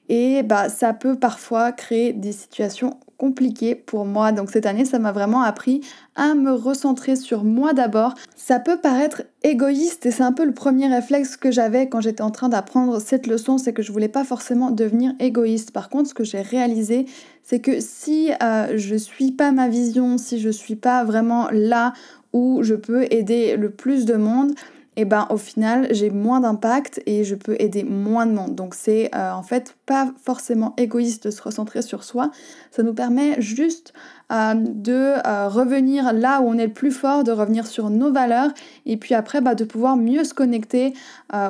et 0.10 0.44
bah, 0.44 0.70
ça 0.70 0.94
peut 0.94 1.16
parfois 1.16 1.72
créer 1.72 2.14
des 2.14 2.34
situations 2.34 3.00
compliqué 3.22 3.76
pour 3.76 4.06
moi. 4.06 4.32
Donc 4.32 4.50
cette 4.50 4.66
année, 4.66 4.84
ça 4.84 4.98
m'a 4.98 5.12
vraiment 5.12 5.44
appris 5.44 5.82
à 6.16 6.34
me 6.34 6.52
recentrer 6.52 7.16
sur 7.16 7.44
moi 7.44 7.72
d'abord. 7.74 8.16
Ça 8.36 8.60
peut 8.60 8.78
paraître 8.78 9.22
égoïste 9.44 10.08
et 10.08 10.12
c'est 10.12 10.24
un 10.24 10.32
peu 10.32 10.44
le 10.44 10.56
premier 10.56 10.88
réflexe 10.88 11.38
que 11.38 11.52
j'avais 11.52 11.88
quand 11.88 12.02
j'étais 12.02 12.24
en 12.24 12.32
train 12.32 12.50
d'apprendre 12.50 13.00
cette 13.00 13.28
leçon, 13.28 13.60
c'est 13.60 13.74
que 13.74 13.84
je 13.84 13.92
voulais 13.92 14.08
pas 14.08 14.24
forcément 14.24 14.72
devenir 14.72 15.14
égoïste. 15.20 15.70
Par 15.70 15.90
contre, 15.90 16.10
ce 16.10 16.16
que 16.16 16.24
j'ai 16.24 16.42
réalisé, 16.42 17.06
c'est 17.44 17.60
que 17.60 17.80
si 17.80 18.32
euh, 18.42 18.74
je 18.76 18.96
suis 18.96 19.32
pas 19.32 19.52
ma 19.52 19.68
vision, 19.68 20.18
si 20.18 20.40
je 20.40 20.50
suis 20.50 20.76
pas 20.76 21.04
vraiment 21.04 21.48
là 21.52 21.94
où 22.34 22.64
je 22.64 22.74
peux 22.74 23.04
aider 23.12 23.56
le 23.56 23.70
plus 23.70 24.06
de 24.06 24.16
monde, 24.16 24.54
et 24.98 25.06
ben 25.06 25.26
au 25.30 25.38
final 25.38 25.88
j'ai 25.92 26.10
moins 26.10 26.42
d'impact 26.42 27.02
et 27.06 27.24
je 27.24 27.36
peux 27.36 27.56
aider 27.60 27.84
moins 27.84 28.26
de 28.26 28.34
monde. 28.34 28.56
Donc 28.56 28.76
c'est 28.76 29.10
euh, 29.16 29.32
en 29.32 29.44
fait 29.44 29.78
pas 29.86 30.12
forcément 30.22 30.74
égoïste 30.78 31.28
de 31.28 31.32
se 31.32 31.42
recentrer 31.42 31.82
sur 31.82 32.04
soi, 32.04 32.32
ça 32.72 32.84
nous 32.84 32.94
permet 32.94 33.42
juste 33.42 33.94
euh, 34.34 34.54
de 34.56 35.14
euh, 35.26 35.48
revenir 35.48 36.12
là 36.12 36.42
où 36.42 36.50
on 36.50 36.58
est 36.58 36.68
le 36.68 36.74
plus 36.74 36.92
fort, 36.92 37.24
de 37.24 37.32
revenir 37.32 37.68
sur 37.68 37.90
nos 37.90 38.12
valeurs 38.12 38.52
et 38.86 38.98
puis 38.98 39.16
après 39.16 39.40
bah, 39.40 39.56
de 39.56 39.64
pouvoir 39.64 39.96
mieux 39.96 40.24
se 40.24 40.34
connecter 40.34 40.94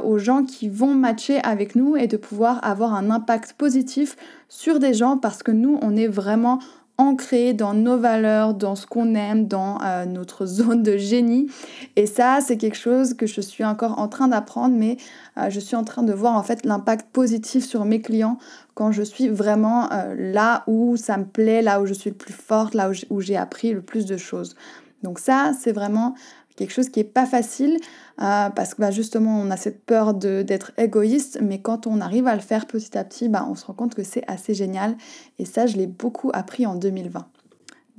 aux 0.04 0.20
gens 0.20 0.44
qui 0.44 0.70
vont 0.70 0.94
matcher 0.94 1.40
avec 1.44 1.76
nous 1.76 1.96
et 1.96 2.06
de 2.06 2.18
pouvoir 2.18 2.64
avoir 2.64 2.94
un 2.94 3.10
impact 3.10 3.54
positif 3.54 4.16
sur 4.48 4.78
des 4.78 4.94
gens 4.94 5.18
parce 5.18 5.42
que 5.42 5.52
nous 5.52 5.80
on 5.82 5.96
est 5.96 6.08
vraiment 6.08 6.60
ancré 6.98 7.54
dans 7.54 7.74
nos 7.74 7.98
valeurs, 7.98 8.54
dans 8.54 8.76
ce 8.76 8.86
qu'on 8.86 9.16
aime, 9.16 9.48
dans 9.48 9.82
euh, 9.82 10.06
notre 10.06 10.46
zone 10.46 10.84
de 10.84 10.98
génie. 10.98 11.48
Et 11.96 12.06
ça, 12.06 12.40
c'est 12.42 12.58
quelque 12.58 12.78
chose 12.78 13.14
que 13.14 13.26
je 13.26 13.42
suis 13.42 13.64
encore 13.64 14.00
en 14.00 14.08
train 14.08 14.28
d'apprendre, 14.28 14.76
mais 14.76 14.98
euh, 15.38 15.50
je 15.50 15.60
suis 15.60 15.76
en 15.76 15.84
train 15.84 16.04
de 16.04 16.14
voir 16.14 16.36
en 16.36 16.44
fait 16.44 16.66
l'impact 16.66 17.08
positif 17.12 17.66
sur 17.66 17.86
mes 17.86 18.02
clients 18.02 18.38
quand 18.74 18.92
je 18.92 19.04
suis 19.04 19.28
vraiment 19.28 19.92
euh, 19.92 20.16
là 20.18 20.64
où 20.68 20.98
ça 20.98 21.18
me 21.18 21.26
plaît, 21.26 21.62
là 21.62 21.82
où 21.82 21.86
je 21.86 21.94
suis 21.94 22.10
le 22.10 22.16
plus 22.16 22.34
forte, 22.34 22.74
là 22.74 22.92
où 23.10 23.22
j'ai 23.22 23.38
appris 23.38 23.72
le 23.74 23.82
plus 23.82 24.06
de 24.06 24.18
choses. 24.18 24.56
Donc 25.04 25.20
ça, 25.20 25.52
c'est 25.60 25.72
vraiment 25.72 26.16
quelque 26.62 26.74
chose 26.74 26.90
qui 26.90 27.00
est 27.00 27.04
pas 27.04 27.26
facile 27.26 27.80
euh, 28.22 28.50
parce 28.50 28.76
que 28.76 28.82
bah, 28.82 28.92
justement 28.92 29.40
on 29.40 29.50
a 29.50 29.58
cette 29.58 29.84
peur 29.84 30.14
d'être 30.14 30.72
égoïste, 30.78 31.40
mais 31.42 31.60
quand 31.60 31.88
on 31.88 32.02
arrive 32.02 32.28
à 32.28 32.36
le 32.36 32.42
faire 32.42 32.68
petit 32.68 32.96
à 32.98 33.04
petit, 33.04 33.30
bah, 33.30 33.48
on 33.50 33.56
se 33.56 33.66
rend 33.66 33.74
compte 33.74 33.96
que 33.96 34.04
c'est 34.04 34.24
assez 34.28 34.54
génial. 34.54 34.96
Et 35.40 35.46
ça, 35.46 35.66
je 35.66 35.78
l'ai 35.78 35.88
beaucoup 35.88 36.30
appris 36.34 36.68
en 36.68 36.76
2020. 36.76 37.26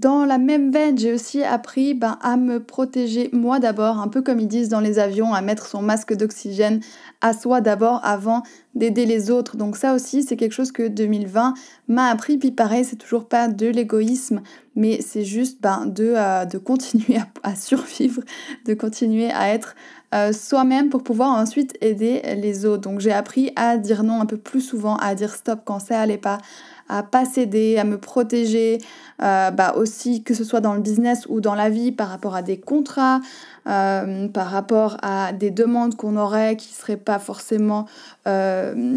Dans 0.03 0.25
la 0.25 0.39
même 0.39 0.73
veine, 0.73 0.99
j'ai 0.99 1.13
aussi 1.13 1.45
appris 1.45 1.95
ben, 1.95 2.19
à 2.23 2.37
me 2.37 2.59
protéger 2.59 3.31
moi 3.33 3.61
d'abord, 3.61 4.01
un 4.01 4.09
peu 4.09 4.21
comme 4.21 4.41
ils 4.41 4.49
disent 4.49 4.69
dans 4.69 4.81
les 4.81 4.99
avions, 4.99 5.33
à 5.33 5.43
mettre 5.43 5.67
son 5.67 5.81
masque 5.81 6.13
d'oxygène 6.13 6.81
à 7.21 7.33
soi 7.33 7.61
d'abord 7.61 8.01
avant 8.03 8.43
d'aider 8.75 9.07
les 9.07 9.31
autres. 9.31 9.57
Donc 9.57 9.77
ça 9.77 9.95
aussi, 9.95 10.25
c'est 10.25 10.37
quelque 10.37 10.55
chose 10.55 10.73
que 10.73 10.89
2020 10.89 11.55
m'a 11.87 12.07
appris. 12.07 12.37
Puis 12.37 12.51
pareil, 12.51 12.85
c'est 12.85 12.97
toujours 12.97 13.29
pas 13.29 13.47
de 13.47 13.69
l'égoïsme, 13.69 14.43
mais 14.75 15.01
c'est 15.01 15.25
juste 15.25 15.63
ben, 15.63 15.87
de, 15.87 16.15
euh, 16.17 16.47
de 16.47 16.59
continuer 16.59 17.21
à, 17.45 17.55
survivre, 17.55 18.23
de 18.67 18.75
continuer 18.75 19.31
à 19.31 19.55
être 19.55 19.77
euh, 20.15 20.33
soi-même 20.33 20.91
pour 20.91 21.03
pouvoir 21.03 21.31
ensuite 21.31 21.77
aider 21.81 22.21
les 22.37 22.67
autres. 22.67 22.83
Donc 22.83 23.01
j'ai 23.01 23.13
appris 23.13 23.51
à 23.57 23.79
dire 23.79 24.03
non 24.03 24.21
un 24.21 24.27
peu 24.27 24.37
plus 24.37 24.61
souvent, 24.61 24.97
à 24.97 25.15
dire 25.15 25.35
stop 25.35 25.61
quand 25.65 25.79
ça 25.79 26.01
allait 26.01 26.19
pas, 26.19 26.39
à 26.89 27.03
pas 27.03 27.25
céder, 27.25 27.79
à 27.79 27.85
me 27.85 27.97
protéger, 27.97 28.79
euh, 29.23 29.51
bah 29.51 29.73
aussi 29.77 30.23
que 30.23 30.35
ce 30.35 30.45
soit 30.45 30.61
dans 30.61 30.75
le 30.75 30.81
business 30.81 31.27
ou 31.31 31.41
dans 31.41 31.55
la 31.55 31.71
vie 31.71 31.93
par 31.93 32.09
rapport 32.09 32.35
à 32.35 32.43
des 32.43 32.59
contrats, 32.59 33.21
euh, 33.67 34.29
par 34.29 34.51
rapport 34.51 34.99
à 35.01 35.33
des 35.33 35.51
demandes 35.51 35.97
qu'on 35.97 36.17
aurait 36.17 36.57
qui 36.57 36.75
seraient 36.75 36.97
pas 36.97 37.19
forcément 37.19 37.87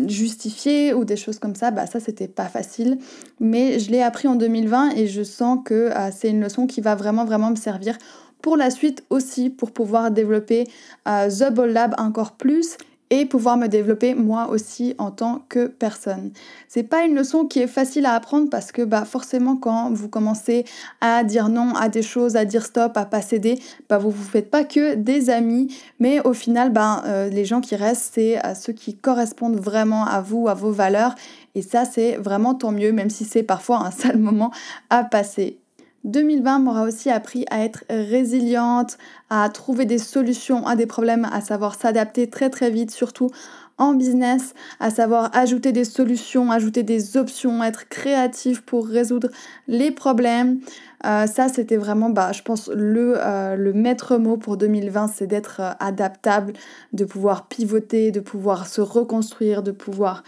justifiées 0.07 0.93
ou 0.93 1.05
des 1.05 1.15
choses 1.15 1.39
comme 1.39 1.55
ça, 1.55 1.72
bah 1.72 1.86
ça 1.88 2.00
c'était 2.00 2.27
pas 2.27 2.48
facile. 2.48 2.98
Mais 3.39 3.79
je 3.79 3.89
l'ai 3.89 4.01
appris 4.01 4.27
en 4.27 4.36
2020 4.36 4.91
et 4.98 5.07
je 5.07 5.24
sens 5.24 5.60
que 5.63 5.91
c'est 6.12 6.29
une 6.29 6.41
leçon 6.41 6.67
qui 6.67 6.81
va 6.81 6.95
vraiment 6.95 7.24
vraiment 7.24 7.51
me 7.51 7.55
servir 7.55 7.98
pour 8.41 8.57
la 8.57 8.69
suite 8.69 9.03
aussi 9.09 9.49
pour 9.49 9.71
pouvoir 9.71 10.11
développer 10.11 10.65
The 11.05 11.51
Ball 11.51 11.71
Lab 11.71 11.95
encore 11.97 12.33
plus 12.33 12.77
et 13.11 13.25
pouvoir 13.25 13.57
me 13.57 13.67
développer 13.67 14.15
moi 14.15 14.49
aussi 14.49 14.95
en 14.97 15.11
tant 15.11 15.45
que 15.47 15.67
personne. 15.67 16.31
C'est 16.67 16.83
pas 16.83 17.03
une 17.03 17.15
leçon 17.15 17.45
qui 17.45 17.59
est 17.59 17.67
facile 17.67 18.05
à 18.05 18.13
apprendre 18.13 18.49
parce 18.49 18.71
que 18.71 18.81
bah 18.81 19.05
forcément 19.05 19.55
quand 19.55 19.91
vous 19.91 20.09
commencez 20.09 20.65
à 21.01 21.23
dire 21.23 21.49
non 21.49 21.75
à 21.75 21.89
des 21.89 22.01
choses, 22.01 22.35
à 22.35 22.45
dire 22.45 22.65
stop, 22.65 22.97
à 22.97 23.05
pas 23.05 23.21
céder, 23.21 23.59
bah 23.89 23.99
vous 23.99 24.09
vous 24.09 24.23
faites 24.23 24.49
pas 24.49 24.63
que 24.63 24.95
des 24.95 25.29
amis, 25.29 25.75
mais 25.99 26.19
au 26.25 26.33
final 26.33 26.71
bah 26.71 27.03
euh, 27.05 27.29
les 27.29 27.45
gens 27.45 27.61
qui 27.61 27.75
restent 27.75 28.13
c'est 28.15 28.43
euh, 28.43 28.55
ceux 28.55 28.73
qui 28.73 28.95
correspondent 28.95 29.59
vraiment 29.59 30.05
à 30.05 30.21
vous, 30.21 30.47
à 30.47 30.55
vos 30.55 30.71
valeurs 30.71 31.13
et 31.53 31.61
ça 31.61 31.85
c'est 31.85 32.15
vraiment 32.15 32.55
tant 32.55 32.71
mieux 32.71 32.91
même 32.91 33.11
si 33.11 33.23
c'est 33.23 33.43
parfois 33.43 33.85
un 33.85 33.91
sale 33.91 34.17
moment 34.17 34.51
à 34.89 35.03
passer. 35.03 35.59
2020 36.05 36.59
m'aura 36.59 36.83
aussi 36.83 37.09
appris 37.09 37.45
à 37.50 37.63
être 37.65 37.83
résiliente, 37.89 38.97
à 39.29 39.50
trouver 39.50 39.85
des 39.85 39.97
solutions 39.97 40.67
à 40.67 40.75
des 40.75 40.85
problèmes, 40.85 41.27
à 41.31 41.41
savoir 41.41 41.75
s'adapter 41.75 42.29
très 42.29 42.50
très 42.50 42.69
vite, 42.69 42.91
surtout 42.91 43.29
en 43.77 43.94
business, 43.94 44.53
à 44.79 44.89
savoir 44.89 45.29
ajouter 45.36 45.72
des 45.72 45.84
solutions, 45.84 46.51
ajouter 46.51 46.84
des 46.84 47.17
options, 47.17 47.63
être 47.63 47.89
créatif 47.89 48.62
pour 48.62 48.88
résoudre 48.88 49.29
les 49.67 49.91
problèmes. 49.91 50.60
Euh, 51.05 51.27
ça, 51.27 51.50
c'était 51.50 51.77
vraiment, 51.77 52.10
bah, 52.10 52.32
je 52.32 52.41
pense, 52.41 52.70
le, 52.74 53.15
euh, 53.17 53.55
le 53.55 53.74
maître 53.74 54.17
mot 54.17 54.38
pour 54.38 54.58
2020, 54.58 55.08
c'est 55.08 55.27
d'être 55.27 55.60
euh, 55.60 55.72
adaptable, 55.79 56.53
de 56.94 57.05
pouvoir 57.05 57.48
pivoter, 57.48 58.12
de 58.12 58.20
pouvoir 58.20 58.67
se 58.67 58.82
reconstruire, 58.82 59.62
de 59.63 59.72
pouvoir 59.72 60.24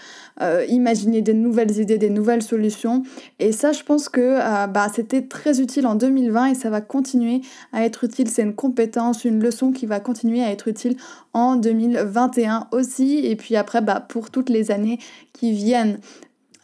imaginer 0.69 1.23
des 1.23 1.33
nouvelles 1.33 1.79
idées, 1.79 1.97
des 1.97 2.11
nouvelles 2.11 2.43
solutions. 2.43 3.01
Et 3.39 3.51
ça, 3.51 3.71
je 3.71 3.81
pense 3.81 4.07
que 4.07 4.37
bah, 4.67 4.87
c'était 4.93 5.23
très 5.23 5.59
utile 5.59 5.87
en 5.87 5.95
2020 5.95 6.51
et 6.51 6.53
ça 6.53 6.69
va 6.69 6.79
continuer 6.79 7.41
à 7.73 7.83
être 7.83 8.03
utile. 8.03 8.29
C'est 8.29 8.43
une 8.43 8.53
compétence, 8.53 9.25
une 9.25 9.41
leçon 9.41 9.71
qui 9.71 9.87
va 9.87 9.99
continuer 9.99 10.43
à 10.43 10.51
être 10.51 10.67
utile 10.67 10.95
en 11.33 11.55
2021 11.55 12.67
aussi. 12.71 13.36
Puis 13.37 13.55
après, 13.55 13.81
bah, 13.81 14.05
pour 14.05 14.29
toutes 14.29 14.49
les 14.49 14.71
années 14.71 14.99
qui 15.31 15.53
viennent. 15.53 15.99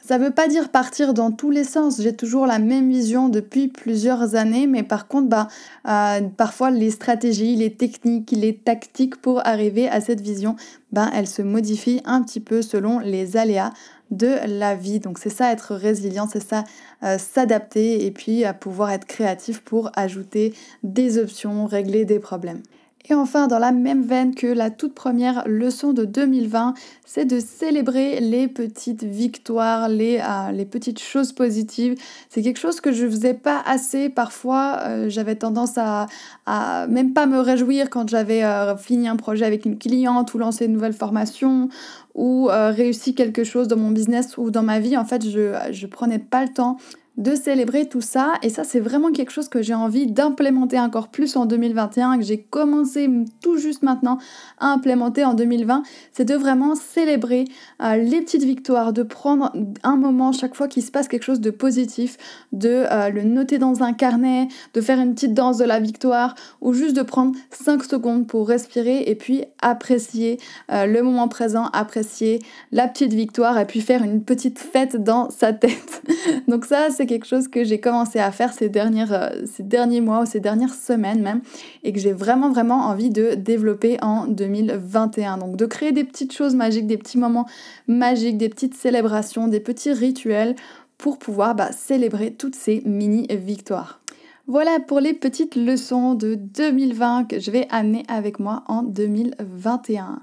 Ça 0.06 0.18
ne 0.18 0.26
veut 0.26 0.32
pas 0.32 0.50
dire 0.50 0.68
partir 0.68 1.14
dans 1.14 1.32
tous 1.32 1.50
les 1.50 1.64
sens. 1.64 2.02
J'ai 2.02 2.14
toujours 2.14 2.46
la 2.46 2.60
même 2.60 2.90
vision 2.90 3.30
depuis 3.30 3.70
plusieurs 3.70 4.36
années, 4.36 4.68
mais 4.68 4.84
par 4.84 5.08
contre, 5.08 5.30
bah, 5.30 5.48
euh, 5.88 6.20
parfois 6.36 6.72
les 6.72 6.92
stratégies, 6.92 7.56
les 7.56 7.74
techniques, 7.74 8.32
les 8.32 8.54
tactiques 8.54 9.16
pour 9.22 9.48
arriver 9.48 9.88
à 9.88 10.02
cette 10.02 10.20
vision, 10.20 10.58
bah, 10.92 11.10
elles 11.16 11.28
se 11.28 11.42
modifient 11.42 12.02
un 12.04 12.22
petit 12.22 12.42
peu 12.42 12.62
selon 12.62 13.00
les 13.00 13.38
aléas 13.38 13.72
de 14.12 14.36
la 14.46 14.76
vie. 14.76 15.00
Donc 15.00 15.20
c'est 15.20 15.30
ça 15.30 15.54
être 15.54 15.74
résilient, 15.74 16.28
c'est 16.30 16.44
ça 16.44 16.66
euh, 17.04 17.18
s'adapter 17.18 18.06
et 18.06 18.12
puis 18.12 18.44
à 18.44 18.54
pouvoir 18.54 18.92
être 18.92 19.06
créatif 19.06 19.62
pour 19.62 19.90
ajouter 19.96 20.54
des 20.84 21.18
options, 21.18 21.66
régler 21.66 22.04
des 22.04 22.20
problèmes. 22.20 22.62
Et 23.10 23.14
enfin, 23.14 23.48
dans 23.48 23.60
la 23.60 23.74
même 23.74 24.04
veine 24.04 24.34
que 24.34 24.48
la 24.48 24.70
toute 24.70 24.94
première 24.94 25.44
leçon 25.46 25.92
de 25.92 26.06
2020, 26.06 26.74
c'est 27.06 27.26
de 27.26 27.42
célébrer 27.42 28.22
les 28.22 28.48
petites 28.48 29.04
victoires, 29.04 29.90
les, 29.90 30.20
euh, 30.20 30.52
les 30.54 30.64
petites 30.64 31.00
choses 31.00 31.34
positives. 31.34 31.96
C'est 32.30 32.42
quelque 32.42 32.60
chose 32.60 32.80
que 32.80 32.94
je 32.94 33.06
faisais 33.06 33.34
pas 33.34 33.62
assez. 33.66 34.08
Parfois, 34.08 34.80
euh, 34.84 35.10
j'avais 35.10 35.36
tendance 35.36 35.78
à, 35.78 36.06
à, 36.46 36.88
même 36.88 37.12
pas 37.12 37.26
me 37.26 37.40
réjouir 37.40 37.90
quand 37.90 38.08
j'avais 38.08 38.46
euh, 38.46 38.78
fini 38.78 39.10
un 39.10 39.18
projet 39.18 39.44
avec 39.44 39.66
une 39.66 39.78
cliente 39.78 40.34
ou 40.34 40.38
lancé 40.38 40.66
une 40.66 40.74
nouvelle 40.74 40.94
formation 40.94 41.68
ou 42.16 42.48
réussi 42.48 43.16
quelque 43.16 43.44
chose 43.44 43.68
dans 43.68 43.76
mon 43.76 43.90
business 43.90 44.38
ou 44.38 44.52
dans 44.52 44.62
ma 44.62 44.80
vie. 44.80 44.96
En 44.96 45.04
fait, 45.04 45.28
je, 45.28 45.56
je 45.72 45.88
prenais 45.88 46.20
pas 46.20 46.44
le 46.44 46.54
temps 46.54 46.78
de 47.18 47.36
célébrer 47.36 47.88
tout 47.88 48.02
ça. 48.02 48.34
Et 48.42 48.50
ça, 48.50 48.64
c'est 48.64 48.80
vraiment 48.80 49.12
quelque 49.12 49.32
chose 49.32 49.48
que 49.48 49.62
j'ai 49.62 49.76
envie 49.76 50.08
d'implémenter 50.08 50.80
encore 50.80 51.10
plus 51.10 51.36
en 51.36 51.46
2021, 51.46 52.18
que 52.18 52.24
j'ai 52.24 52.42
commencé 52.42 53.10
tout 53.42 53.58
juste 53.58 53.84
maintenant 53.84 54.18
à 54.60 54.68
implémenter 54.68 55.24
en 55.24 55.34
2020. 55.34 55.84
C'est 56.12 56.26
de 56.26 56.34
vraiment 56.34 56.76
célébrer 56.76 57.46
euh, 57.82 57.98
les 57.98 58.22
petites 58.22 58.44
victoires, 58.44 58.94
de 58.94 59.04
prendre 59.04 59.54
un 59.84 59.96
moment 59.96 60.32
chaque 60.32 60.56
fois 60.56 60.68
qu'il 60.68 60.84
se 60.84 60.92
passe 60.92 61.08
quelque 61.08 61.24
chose 61.24 61.40
de 61.40 61.52
positif, 61.52 62.18
de 62.52 62.86
euh, 62.92 63.10
le 63.10 63.24
noter 63.24 63.60
dans 63.60 63.84
un 63.84 63.94
carnet, 63.94 64.48
de 64.74 64.82
faire 64.82 65.00
une 65.00 65.14
petite 65.14 65.34
danse 65.34 65.58
de 65.58 65.66
la 65.66 65.80
victoire 65.80 66.34
ou 66.62 66.74
juste 66.74 66.96
de 66.96 67.04
prendre 67.04 67.36
5 67.52 67.84
secondes 67.84 68.28
pour 68.28 68.48
respirer 68.48 69.04
et 69.06 69.16
puis 69.16 69.44
apprécier 69.62 70.40
euh, 70.72 70.88
le 70.88 71.04
moment 71.04 71.28
présent, 71.28 71.66
apprécier 71.74 72.40
la 72.72 72.88
petite 72.88 73.14
victoire 73.14 73.60
et 73.60 73.66
puis 73.66 73.82
faire 73.82 74.04
une 74.04 74.24
petite 74.24 74.58
fête 74.58 74.96
dans 74.96 75.30
sa 75.30 75.54
tête. 75.54 76.02
Donc 76.48 76.66
ça, 76.66 76.90
c'est 76.90 77.03
quelque 77.06 77.26
chose 77.26 77.48
que 77.48 77.64
j'ai 77.64 77.80
commencé 77.80 78.20
à 78.20 78.32
faire 78.32 78.52
euh, 78.52 79.30
ces 79.46 79.64
derniers 79.64 80.02
mois 80.02 80.22
ou 80.22 80.26
ces 80.26 80.40
dernières 80.40 80.74
semaines 80.74 81.22
même 81.22 81.42
et 81.84 81.94
que 81.94 82.00
j'ai 82.00 82.14
vraiment 82.14 82.50
vraiment 82.50 82.88
envie 82.88 83.10
de 83.10 83.36
développer 83.36 83.98
en 84.02 84.28
2021. 84.28 85.38
Donc 85.38 85.56
de 85.56 85.66
créer 85.66 85.92
des 85.92 86.04
petites 86.04 86.34
choses 86.34 86.56
magiques, 86.56 86.88
des 86.88 86.98
petits 86.98 87.18
moments 87.18 87.48
magiques, 87.88 88.38
des 88.38 88.50
petites 88.50 88.76
célébrations, 88.76 89.48
des 89.48 89.60
petits 89.60 89.94
rituels 89.94 90.56
pour 90.98 91.18
pouvoir 91.18 91.56
bah, 91.56 91.72
célébrer 91.72 92.34
toutes 92.34 92.56
ces 92.56 92.82
mini 92.86 93.28
victoires. 93.30 94.00
Voilà 94.46 94.80
pour 94.82 95.00
les 95.00 95.14
petites 95.14 95.56
leçons 95.56 96.16
de 96.16 96.36
2020 96.36 97.26
que 97.26 97.40
je 97.40 97.50
vais 97.50 97.66
amener 97.70 98.04
avec 98.10 98.40
moi 98.40 98.64
en 98.68 98.84
2021. 98.84 100.22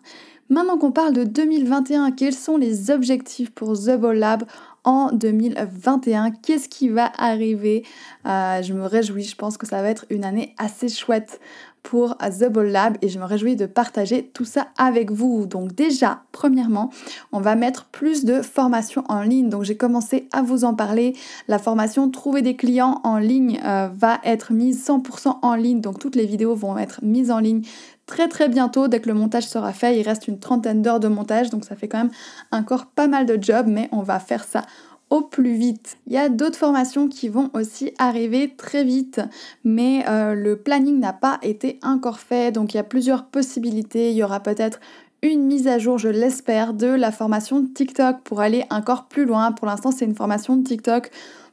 Maintenant 0.51 0.79
qu'on 0.79 0.91
parle 0.91 1.13
de 1.13 1.23
2021, 1.23 2.11
quels 2.11 2.35
sont 2.35 2.57
les 2.57 2.91
objectifs 2.91 3.51
pour 3.51 3.79
The 3.79 3.97
Ball 3.97 4.19
Lab 4.19 4.43
en 4.83 5.13
2021. 5.13 6.33
Qu'est-ce 6.33 6.69
qui 6.69 6.89
va 6.89 7.13
arriver? 7.19 7.85
Euh, 8.27 8.61
Je 8.61 8.73
me 8.73 8.85
réjouis, 8.85 9.23
je 9.23 9.37
pense 9.37 9.57
que 9.57 9.65
ça 9.65 9.81
va 9.81 9.89
être 9.89 10.07
une 10.11 10.25
année 10.25 10.57
assez 10.59 10.89
chouette 10.89 11.39
pour 11.85 12.17
The 12.19 12.51
Ball 12.51 12.67
Lab 12.67 12.97
et 13.01 13.09
je 13.09 13.21
me 13.21 13.25
réjouis 13.25 13.55
de 13.55 13.67
partager 13.67 14.29
tout 14.35 14.45
ça 14.45 14.69
avec 14.77 15.13
vous. 15.13 15.47
Donc 15.47 15.75
déjà, 15.75 16.23
premièrement, 16.33 16.91
on 17.31 17.41
va 17.41 17.55
mettre 17.55 17.87
plus 17.87 18.25
de 18.25 18.43
formations 18.43 19.05
en 19.09 19.23
ligne. 19.23 19.49
Donc 19.49 19.63
j'ai 19.63 19.77
commencé 19.77 20.29
à 20.33 20.43
vous 20.43 20.65
en 20.65 20.75
parler. 20.75 21.15
La 21.47 21.61
formation 21.61 22.11
Trouver 22.11 22.43
des 22.43 22.57
clients 22.57 23.01
en 23.05 23.19
ligne 23.19 23.61
euh, 23.65 23.89
va 23.95 24.19
être 24.25 24.53
mise 24.53 24.85
100% 24.85 25.39
en 25.43 25.55
ligne. 25.55 25.81
Donc 25.81 26.01
toutes 26.01 26.17
les 26.17 26.27
vidéos 26.27 26.57
vont 26.57 26.77
être 26.77 27.01
mises 27.03 27.31
en 27.31 27.39
ligne 27.39 27.63
très 28.11 28.29
très 28.29 28.49
bientôt 28.49 28.89
dès 28.89 29.01
que 29.01 29.09
le 29.09 29.15
montage 29.15 29.47
sera 29.47 29.73
fait. 29.73 29.99
Il 29.99 30.03
reste 30.03 30.27
une 30.27 30.41
trentaine 30.41 30.83
d'heures 30.83 31.01
de 31.01 31.09
montage, 31.09 31.49
donc 31.49 31.65
ça 31.65 31.77
fait 31.77 31.87
quand 31.87 31.99
même 31.99 32.11
encore 32.51 32.87
pas 32.87 33.07
mal 33.07 33.25
de 33.25 33.39
job, 33.41 33.67
mais 33.69 33.89
on 33.93 34.03
va 34.03 34.19
faire 34.19 34.43
ça 34.43 34.67
au 35.11 35.23
plus 35.23 35.55
vite. 35.55 35.97
Il 36.07 36.13
y 36.13 36.19
a 36.19 36.29
d'autres 36.29 36.59
formations 36.59 37.09
qui 37.09 37.29
vont 37.29 37.51
aussi 37.55 37.93
arriver 37.99 38.55
très 38.57 38.85
vite, 38.85 39.21
mais 39.65 40.05
euh, 40.09 40.35
le 40.35 40.57
planning 40.57 40.99
n'a 40.99 41.13
pas 41.13 41.39
été 41.43 41.79
encore 41.83 42.19
fait, 42.19 42.53
donc 42.53 42.75
il 42.75 42.79
y 42.79 42.81
a 42.81 42.85
plusieurs 42.85 43.27
possibilités. 43.27 44.11
Il 44.11 44.17
y 44.17 44.25
aura 44.25 44.41
peut-être 44.41 44.81
une 45.23 45.45
mise 45.45 45.67
à 45.67 45.79
jour, 45.79 45.99
je 45.99 46.09
l'espère, 46.09 46.73
de 46.75 46.87
la 46.87 47.13
formation 47.13 47.67
TikTok 47.67 48.23
pour 48.25 48.41
aller 48.41 48.65
encore 48.71 49.05
plus 49.05 49.27
loin. 49.27 49.53
Pour 49.53 49.67
l'instant, 49.67 49.91
c'est 49.91 50.05
une 50.05 50.15
formation 50.15 50.57
de 50.57 50.65
TikTok 50.65 51.11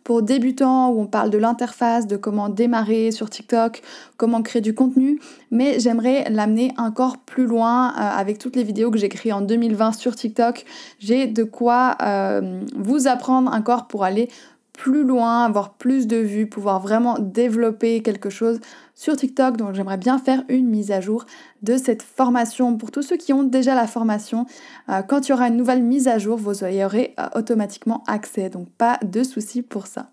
pour 0.08 0.22
débutants 0.22 0.90
où 0.92 1.02
on 1.02 1.06
parle 1.06 1.30
de 1.30 1.38
l'interface, 1.38 2.08
de 2.08 2.16
comment 2.16 2.48
démarrer 2.48 3.12
sur 3.12 3.30
TikTok, 3.30 3.82
comment 4.16 4.42
créer 4.42 4.62
du 4.62 4.74
contenu, 4.74 5.20
mais 5.52 5.82
j'aimerais 5.82 6.30
l'amener 6.30 6.72
encore 6.78 7.18
plus 7.18 7.46
loin 7.46 7.90
euh, 7.90 8.00
avec 8.00 8.40
toutes 8.40 8.56
les 8.56 8.64
vidéos 8.64 8.90
que 8.90 8.98
j'ai 8.98 9.10
créées 9.10 9.34
en 9.34 9.42
2020 9.42 9.92
sur 9.92 10.16
TikTok. 10.16 10.64
J'ai 11.00 11.28
de 11.28 11.44
quoi 11.44 11.98
euh, 12.02 12.62
vous 12.74 13.10
apprendre 13.10 13.52
encore 13.54 13.88
pour 13.88 14.06
aller 14.06 14.30
plus 14.78 15.04
loin, 15.04 15.44
avoir 15.44 15.74
plus 15.74 16.08
de 16.08 16.16
vues, 16.16 16.48
pouvoir 16.48 16.80
vraiment 16.80 17.18
développer 17.20 18.02
quelque 18.02 18.30
chose 18.30 18.62
sur 18.96 19.18
TikTok. 19.18 19.58
Donc 19.58 19.74
j'aimerais 19.74 19.98
bien 19.98 20.20
faire 20.20 20.44
une 20.48 20.68
mise 20.68 20.92
à 20.92 21.02
jour 21.02 21.26
de 21.64 21.76
cette 21.76 22.04
formation. 22.04 22.78
Pour 22.78 22.92
tous 22.92 23.02
ceux 23.02 23.18
qui 23.18 23.34
ont 23.34 23.44
déjà 23.44 23.76
la 23.76 23.88
formation, 23.88 24.46
euh, 24.90 25.02
quand 25.02 25.28
il 25.28 25.32
y 25.32 25.34
aura 25.34 25.50
une 25.50 25.58
nouvelle 25.58 25.84
mise 25.84 26.08
à 26.08 26.20
jour, 26.20 26.38
vous 26.38 26.64
y 26.64 26.86
aurez 26.86 27.14
euh, 27.20 27.28
automatiquement 27.36 28.04
accès. 28.08 28.50
Donc 28.50 28.70
pas 28.70 29.00
de 29.04 29.24
soucis 29.24 29.64
pour 29.64 29.88
ça. 29.88 30.12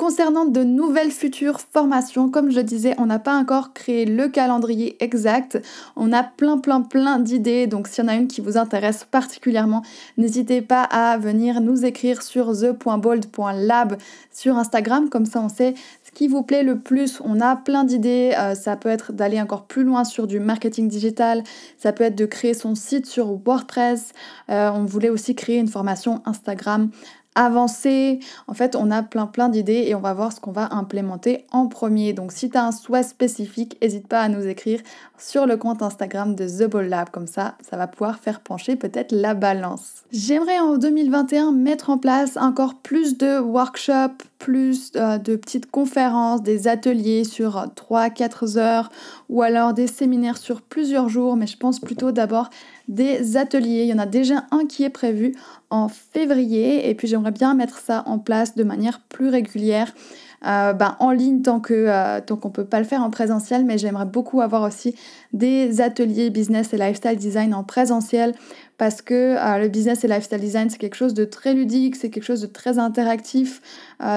Concernant 0.00 0.46
de 0.46 0.64
nouvelles 0.64 1.10
futures 1.10 1.60
formations, 1.60 2.30
comme 2.30 2.50
je 2.50 2.60
disais, 2.60 2.94
on 2.96 3.04
n'a 3.04 3.18
pas 3.18 3.34
encore 3.34 3.74
créé 3.74 4.06
le 4.06 4.28
calendrier 4.28 4.96
exact. 5.04 5.60
On 5.94 6.10
a 6.14 6.22
plein 6.22 6.56
plein 6.56 6.80
plein 6.80 7.18
d'idées, 7.18 7.66
donc 7.66 7.86
s'il 7.86 8.04
y 8.04 8.06
en 8.06 8.10
a 8.10 8.14
une 8.14 8.26
qui 8.26 8.40
vous 8.40 8.56
intéresse 8.56 9.04
particulièrement, 9.04 9.82
n'hésitez 10.16 10.62
pas 10.62 10.84
à 10.84 11.18
venir 11.18 11.60
nous 11.60 11.84
écrire 11.84 12.22
sur 12.22 12.50
the.bold.lab 12.50 13.98
sur 14.32 14.56
Instagram, 14.56 15.10
comme 15.10 15.26
ça 15.26 15.42
on 15.42 15.50
sait 15.50 15.74
ce 16.02 16.12
qui 16.12 16.28
vous 16.28 16.42
plaît 16.42 16.62
le 16.62 16.78
plus. 16.78 17.20
On 17.22 17.38
a 17.38 17.54
plein 17.54 17.84
d'idées, 17.84 18.32
euh, 18.38 18.54
ça 18.54 18.76
peut 18.76 18.88
être 18.88 19.12
d'aller 19.12 19.38
encore 19.38 19.66
plus 19.66 19.84
loin 19.84 20.04
sur 20.04 20.26
du 20.26 20.40
marketing 20.40 20.88
digital, 20.88 21.42
ça 21.76 21.92
peut 21.92 22.04
être 22.04 22.16
de 22.16 22.24
créer 22.24 22.54
son 22.54 22.74
site 22.74 23.04
sur 23.04 23.38
WordPress. 23.44 24.12
Euh, 24.48 24.70
on 24.72 24.86
voulait 24.86 25.10
aussi 25.10 25.34
créer 25.34 25.58
une 25.58 25.68
formation 25.68 26.22
Instagram 26.24 26.88
avancer. 27.34 28.18
En 28.46 28.54
fait, 28.54 28.76
on 28.76 28.90
a 28.90 29.02
plein 29.02 29.26
plein 29.26 29.48
d'idées 29.48 29.84
et 29.86 29.94
on 29.94 30.00
va 30.00 30.12
voir 30.12 30.32
ce 30.32 30.40
qu'on 30.40 30.52
va 30.52 30.72
implémenter 30.72 31.46
en 31.52 31.68
premier. 31.68 32.12
Donc 32.12 32.32
si 32.32 32.50
tu 32.50 32.56
as 32.56 32.64
un 32.64 32.72
souhait 32.72 33.02
spécifique, 33.02 33.78
n'hésite 33.80 34.08
pas 34.08 34.20
à 34.20 34.28
nous 34.28 34.46
écrire 34.46 34.80
sur 35.20 35.46
le 35.46 35.56
compte 35.56 35.82
Instagram 35.82 36.34
de 36.34 36.48
The 36.48 36.68
Ball 36.68 36.88
Lab. 36.88 37.10
Comme 37.10 37.26
ça, 37.26 37.54
ça 37.68 37.76
va 37.76 37.86
pouvoir 37.86 38.18
faire 38.18 38.40
pencher 38.40 38.76
peut-être 38.76 39.12
la 39.12 39.34
balance. 39.34 40.02
J'aimerais 40.12 40.58
en 40.58 40.78
2021 40.78 41.52
mettre 41.52 41.90
en 41.90 41.98
place 41.98 42.36
encore 42.36 42.74
plus 42.74 43.18
de 43.18 43.38
workshops, 43.38 44.24
plus 44.38 44.92
euh, 44.96 45.18
de 45.18 45.36
petites 45.36 45.70
conférences, 45.70 46.42
des 46.42 46.66
ateliers 46.66 47.24
sur 47.24 47.66
3-4 47.76 48.58
heures 48.58 48.90
ou 49.28 49.42
alors 49.42 49.74
des 49.74 49.86
séminaires 49.86 50.38
sur 50.38 50.62
plusieurs 50.62 51.08
jours, 51.08 51.36
mais 51.36 51.46
je 51.46 51.56
pense 51.56 51.78
plutôt 51.78 52.12
d'abord 52.12 52.50
des 52.88 53.36
ateliers. 53.36 53.82
Il 53.82 53.88
y 53.88 53.94
en 53.94 53.98
a 53.98 54.06
déjà 54.06 54.46
un 54.50 54.66
qui 54.66 54.82
est 54.82 54.90
prévu 54.90 55.36
en 55.70 55.88
février 55.88 56.88
et 56.88 56.94
puis 56.94 57.06
j'aimerais 57.06 57.30
bien 57.30 57.54
mettre 57.54 57.78
ça 57.78 58.02
en 58.06 58.18
place 58.18 58.56
de 58.56 58.64
manière 58.64 59.00
plus 59.00 59.28
régulière. 59.28 59.92
Euh, 60.46 60.72
ben, 60.72 60.96
en 61.00 61.10
ligne 61.10 61.42
tant 61.42 61.60
que 61.60 61.74
euh, 61.74 62.18
tant 62.24 62.36
qu'on 62.36 62.48
peut 62.48 62.64
pas 62.64 62.78
le 62.78 62.86
faire 62.86 63.02
en 63.02 63.10
présentiel 63.10 63.62
mais 63.66 63.76
j'aimerais 63.76 64.06
beaucoup 64.06 64.40
avoir 64.40 64.62
aussi 64.62 64.94
des 65.34 65.82
ateliers 65.82 66.30
business 66.30 66.72
et 66.72 66.78
lifestyle 66.78 67.16
design 67.16 67.52
en 67.52 67.62
présentiel 67.62 68.34
parce 68.80 69.02
que 69.02 69.36
euh, 69.36 69.58
le 69.58 69.68
business 69.68 70.02
et 70.04 70.08
lifestyle 70.08 70.40
design 70.40 70.70
c'est 70.70 70.78
quelque 70.78 70.96
chose 70.96 71.14
de 71.14 71.24
très 71.24 71.54
ludique, 71.54 71.94
c'est 71.94 72.10
quelque 72.10 72.24
chose 72.24 72.40
de 72.40 72.46
très 72.46 72.78
interactif, 72.78 73.60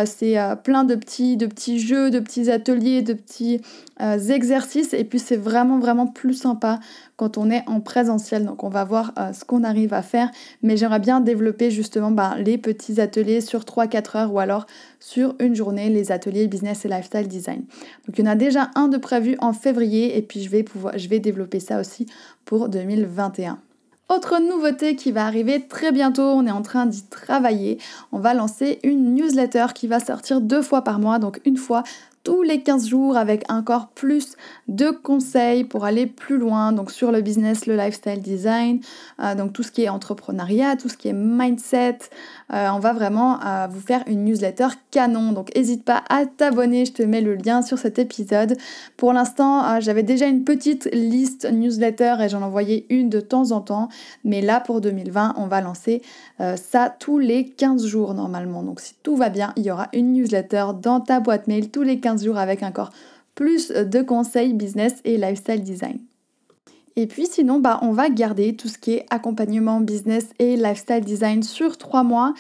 c'est 0.06 0.38
plein 0.64 0.86
de 0.86 0.96
petits, 0.96 1.36
de 1.36 1.46
petits 1.46 1.80
jeux, 1.80 2.10
de 2.10 2.20
petits 2.20 2.50
ateliers, 2.50 3.02
de 3.02 3.14
petits 3.14 3.60
exercices 4.00 4.94
et 4.94 5.04
puis 5.04 5.20
c'est 5.20 5.36
vraiment 5.36 5.80
vraiment 5.80 6.08
plus 6.08 6.34
sympa 6.34 6.80
quand 7.16 7.38
on 7.38 7.50
est 7.50 7.64
en 7.68 7.80
présentiel. 7.80 8.46
Donc 8.46 8.64
on 8.64 8.70
va 8.70 8.84
voir 8.84 9.14
euh, 9.18 9.34
ce 9.34 9.46
qu'on 9.46 9.64
arrive 9.64 9.94
à 9.94 10.02
faire. 10.02 10.30
Mais 10.62 10.78
j'aimerais 10.78 11.00
bien 11.00 11.22
développer 11.22 11.72
justement 11.72 12.12
ben, 12.12 12.36
les 12.38 12.58
petits 12.58 13.00
ateliers 13.00 13.42
sur 13.42 13.62
3-4 13.62 14.18
heures 14.18 14.34
ou 14.34 14.40
alors 14.40 14.66
sur 15.00 15.36
une 15.40 15.56
journée, 15.56 15.90
les 15.90 16.12
ateliers 16.12 16.48
business 16.48 16.86
et 16.86 16.88
lifestyle 16.88 17.28
design. 17.28 17.64
Donc 18.08 18.18
il 18.18 18.26
y 18.26 18.28
en 18.28 18.32
a 18.32 18.36
déjà 18.36 18.72
un 18.76 18.88
de 18.88 18.98
prévu 18.98 19.36
en 19.40 19.54
février 19.54 20.18
et 20.18 20.22
puis 20.22 20.42
je 20.42 20.50
vais, 20.50 20.64
pouvoir, 20.64 20.98
je 20.98 21.08
vais 21.08 21.20
développer 21.20 21.60
ça 21.60 21.80
aussi 21.80 22.06
pour 22.46 22.70
2021. 22.70 23.60
Autre 24.14 24.40
nouveauté 24.40 24.96
qui 24.96 25.12
va 25.12 25.26
arriver 25.26 25.66
très 25.68 25.92
bientôt, 25.92 26.22
on 26.22 26.46
est 26.46 26.52
en 26.52 26.62
train 26.62 26.86
d'y 26.86 27.02
travailler. 27.02 27.80
On 28.12 28.20
va 28.20 28.36
lancer 28.36 28.80
une 28.84 29.16
newsletter 29.16 29.68
qui 29.74 29.88
va 29.88 30.00
sortir 30.00 30.40
deux 30.40 30.62
fois 30.62 30.84
par 30.84 31.00
mois, 31.00 31.18
donc 31.18 31.42
une 31.46 31.58
fois 31.58 31.84
tous 32.24 32.42
les 32.42 32.62
15 32.62 32.88
jours 32.88 33.18
avec 33.18 33.44
encore 33.52 33.88
plus 33.90 34.36
de 34.68 34.92
conseils 34.92 35.66
pour 35.66 35.84
aller 35.84 36.08
plus 36.08 36.38
loin 36.38 36.72
donc 36.72 36.92
sur 36.92 37.12
le 37.12 37.22
business, 37.22 37.66
le 37.66 37.76
lifestyle 37.76 38.22
design, 38.22 38.80
euh, 39.22 39.36
donc 39.36 39.54
tout 39.54 39.64
ce 39.64 39.72
qui 39.72 39.84
est 39.84 39.90
entrepreneuriat, 39.90 40.78
tout 40.78 40.90
ce 40.90 40.98
qui 40.98 41.10
est 41.10 41.14
mindset. 41.14 42.00
Euh, 42.54 42.70
on 42.74 42.80
va 42.80 42.94
vraiment 42.94 43.40
euh, 43.46 43.68
vous 43.70 43.82
faire 43.82 44.04
une 44.08 44.24
newsletter 44.24 44.68
canon. 44.92 45.34
Donc 45.34 45.54
n'hésite 45.56 45.84
pas 45.84 46.04
à 46.10 46.26
t'abonner, 46.26 46.86
je 46.86 46.94
te 46.94 47.04
mets 47.04 47.22
le 47.22 47.36
lien 47.36 47.62
sur 47.62 47.78
cet 47.78 48.00
épisode. 48.00 48.58
Pour 48.96 49.12
l'instant, 49.12 49.80
j'avais 49.82 50.04
déjà 50.04 50.28
une 50.28 50.44
petite 50.44 50.90
liste 50.94 51.50
newsletter 51.52 52.16
et 52.22 52.30
j'en 52.30 52.42
envoyais 52.42 52.86
une 52.90 53.10
de 53.10 53.20
temps 53.20 53.52
en 53.52 53.60
temps. 53.60 53.90
Mais 54.24 54.42
là 54.42 54.62
pour 54.62 54.80
2020, 54.82 55.36
on 55.38 55.48
va 55.48 55.62
lancer 55.62 56.02
ça 56.56 56.94
tous 57.00 57.20
les 57.20 57.46
15 57.46 57.86
jours 57.86 58.14
normalement. 58.14 58.64
Donc 58.64 58.80
si 58.80 58.96
tout 59.04 59.16
va 59.16 59.30
bien, 59.30 59.54
il 59.56 59.64
y 59.64 59.72
aura 59.72 59.90
une 59.94 60.14
newsletter 60.14 60.68
dans 60.82 61.00
ta 61.00 61.20
boîte 61.20 61.48
mail 61.48 61.70
tous 61.70 61.82
les 61.82 62.00
15 62.00 62.13
jours 62.22 62.38
avec 62.38 62.64
encore 62.64 62.92
plus 63.36 63.70
de 63.70 64.02
conseils 64.02 64.54
business 64.54 64.96
et 65.06 65.18
lifestyle 65.18 65.64
design. 65.64 66.00
Et 66.96 67.08
puis 67.08 67.26
sinon, 67.26 67.60
bah, 67.60 67.80
on 67.82 67.92
va 67.92 68.10
garder 68.10 68.56
tout 68.56 68.68
ce 68.68 68.78
qui 68.78 68.92
est 68.92 69.06
accompagnement 69.10 69.82
business 69.82 70.30
et 70.38 70.56
lifestyle 70.56 71.04
design 71.04 71.42
sur 71.42 71.78
3 71.78 72.04
mois. 72.04 72.34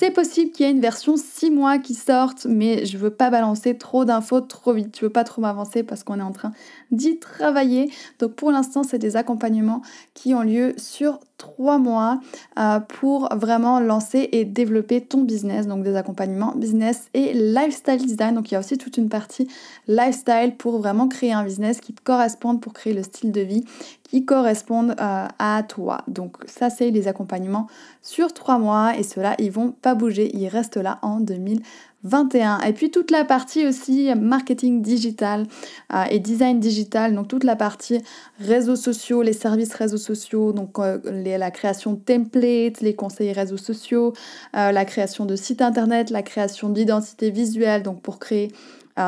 C'est 0.00 0.12
possible 0.12 0.52
qu'il 0.52 0.64
y 0.64 0.68
ait 0.68 0.72
une 0.72 0.80
version 0.80 1.16
6 1.16 1.50
mois 1.50 1.78
qui 1.78 1.94
sorte, 1.94 2.46
mais 2.48 2.86
je 2.86 2.96
veux 2.96 3.10
pas 3.10 3.30
balancer 3.30 3.76
trop 3.76 4.04
d'infos 4.04 4.40
trop 4.40 4.72
vite. 4.72 4.96
Je 4.96 5.06
veux 5.06 5.10
pas 5.10 5.24
trop 5.24 5.42
m'avancer 5.42 5.82
parce 5.82 6.04
qu'on 6.04 6.20
est 6.20 6.22
en 6.22 6.30
train 6.30 6.52
d'y 6.92 7.18
travailler. 7.18 7.90
Donc 8.20 8.34
pour 8.34 8.52
l'instant, 8.52 8.84
c'est 8.84 9.00
des 9.00 9.16
accompagnements 9.16 9.82
qui 10.14 10.34
ont 10.34 10.42
lieu 10.42 10.72
sur 10.76 11.18
3 11.38 11.78
mois 11.78 12.20
euh, 12.60 12.78
pour 12.78 13.28
vraiment 13.34 13.80
lancer 13.80 14.28
et 14.30 14.44
développer 14.44 15.00
ton 15.00 15.22
business. 15.22 15.66
Donc 15.66 15.82
des 15.82 15.96
accompagnements 15.96 16.54
business 16.54 17.08
et 17.12 17.34
lifestyle 17.34 18.06
design. 18.06 18.36
Donc 18.36 18.52
il 18.52 18.54
y 18.54 18.56
a 18.56 18.60
aussi 18.60 18.78
toute 18.78 18.98
une 18.98 19.08
partie 19.08 19.48
lifestyle 19.88 20.54
pour 20.56 20.78
vraiment 20.78 21.08
créer 21.08 21.32
un 21.32 21.42
business 21.42 21.80
qui 21.80 21.92
te 21.92 22.02
corresponde 22.02 22.60
pour 22.60 22.72
créer 22.72 22.94
le 22.94 23.02
style 23.02 23.32
de 23.32 23.40
vie 23.40 23.64
qui 24.08 24.24
correspondent 24.24 24.96
euh, 25.00 25.26
à 25.38 25.62
toi. 25.62 25.98
Donc 26.08 26.36
ça 26.46 26.70
c'est 26.70 26.90
les 26.90 27.08
accompagnements 27.08 27.68
sur 28.02 28.32
trois 28.32 28.58
mois 28.58 28.96
et 28.96 29.02
ceux-là 29.02 29.36
ils 29.38 29.52
vont 29.52 29.70
pas 29.70 29.94
bouger, 29.94 30.34
ils 30.34 30.48
restent 30.48 30.78
là 30.78 30.98
en 31.02 31.20
2021. 31.20 32.60
Et 32.60 32.72
puis 32.72 32.90
toute 32.90 33.10
la 33.10 33.24
partie 33.24 33.66
aussi 33.66 34.10
marketing 34.14 34.80
digital 34.80 35.46
euh, 35.94 36.04
et 36.10 36.18
design 36.18 36.58
digital, 36.58 37.14
donc 37.14 37.28
toute 37.28 37.44
la 37.44 37.54
partie 37.54 38.00
réseaux 38.40 38.76
sociaux, 38.76 39.20
les 39.22 39.34
services 39.34 39.74
réseaux 39.74 39.98
sociaux, 39.98 40.52
donc 40.52 40.78
euh, 40.78 40.98
la 41.04 41.50
création 41.50 41.92
de 41.92 41.98
templates, 41.98 42.80
les 42.80 42.94
conseils 42.94 43.32
réseaux 43.32 43.58
sociaux, 43.58 44.14
la 44.54 44.84
création 44.84 45.26
de 45.26 45.36
sites 45.36 45.60
internet, 45.60 46.10
la 46.10 46.22
création 46.22 46.70
d'identité 46.70 47.30
visuelle, 47.30 47.82
donc 47.82 48.00
pour 48.00 48.18
créer 48.18 48.50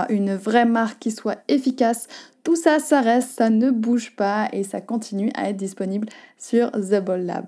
une 0.08 0.36
vraie 0.36 0.66
marque 0.66 1.00
qui 1.00 1.10
soit 1.10 1.38
efficace 1.48 2.06
tout 2.42 2.56
ça, 2.56 2.78
ça 2.78 3.00
reste, 3.00 3.30
ça 3.30 3.50
ne 3.50 3.70
bouge 3.70 4.14
pas 4.16 4.48
et 4.52 4.62
ça 4.62 4.80
continue 4.80 5.30
à 5.34 5.50
être 5.50 5.56
disponible 5.56 6.08
sur 6.38 6.70
The 6.72 7.04
Ball 7.04 7.24
Lab. 7.24 7.46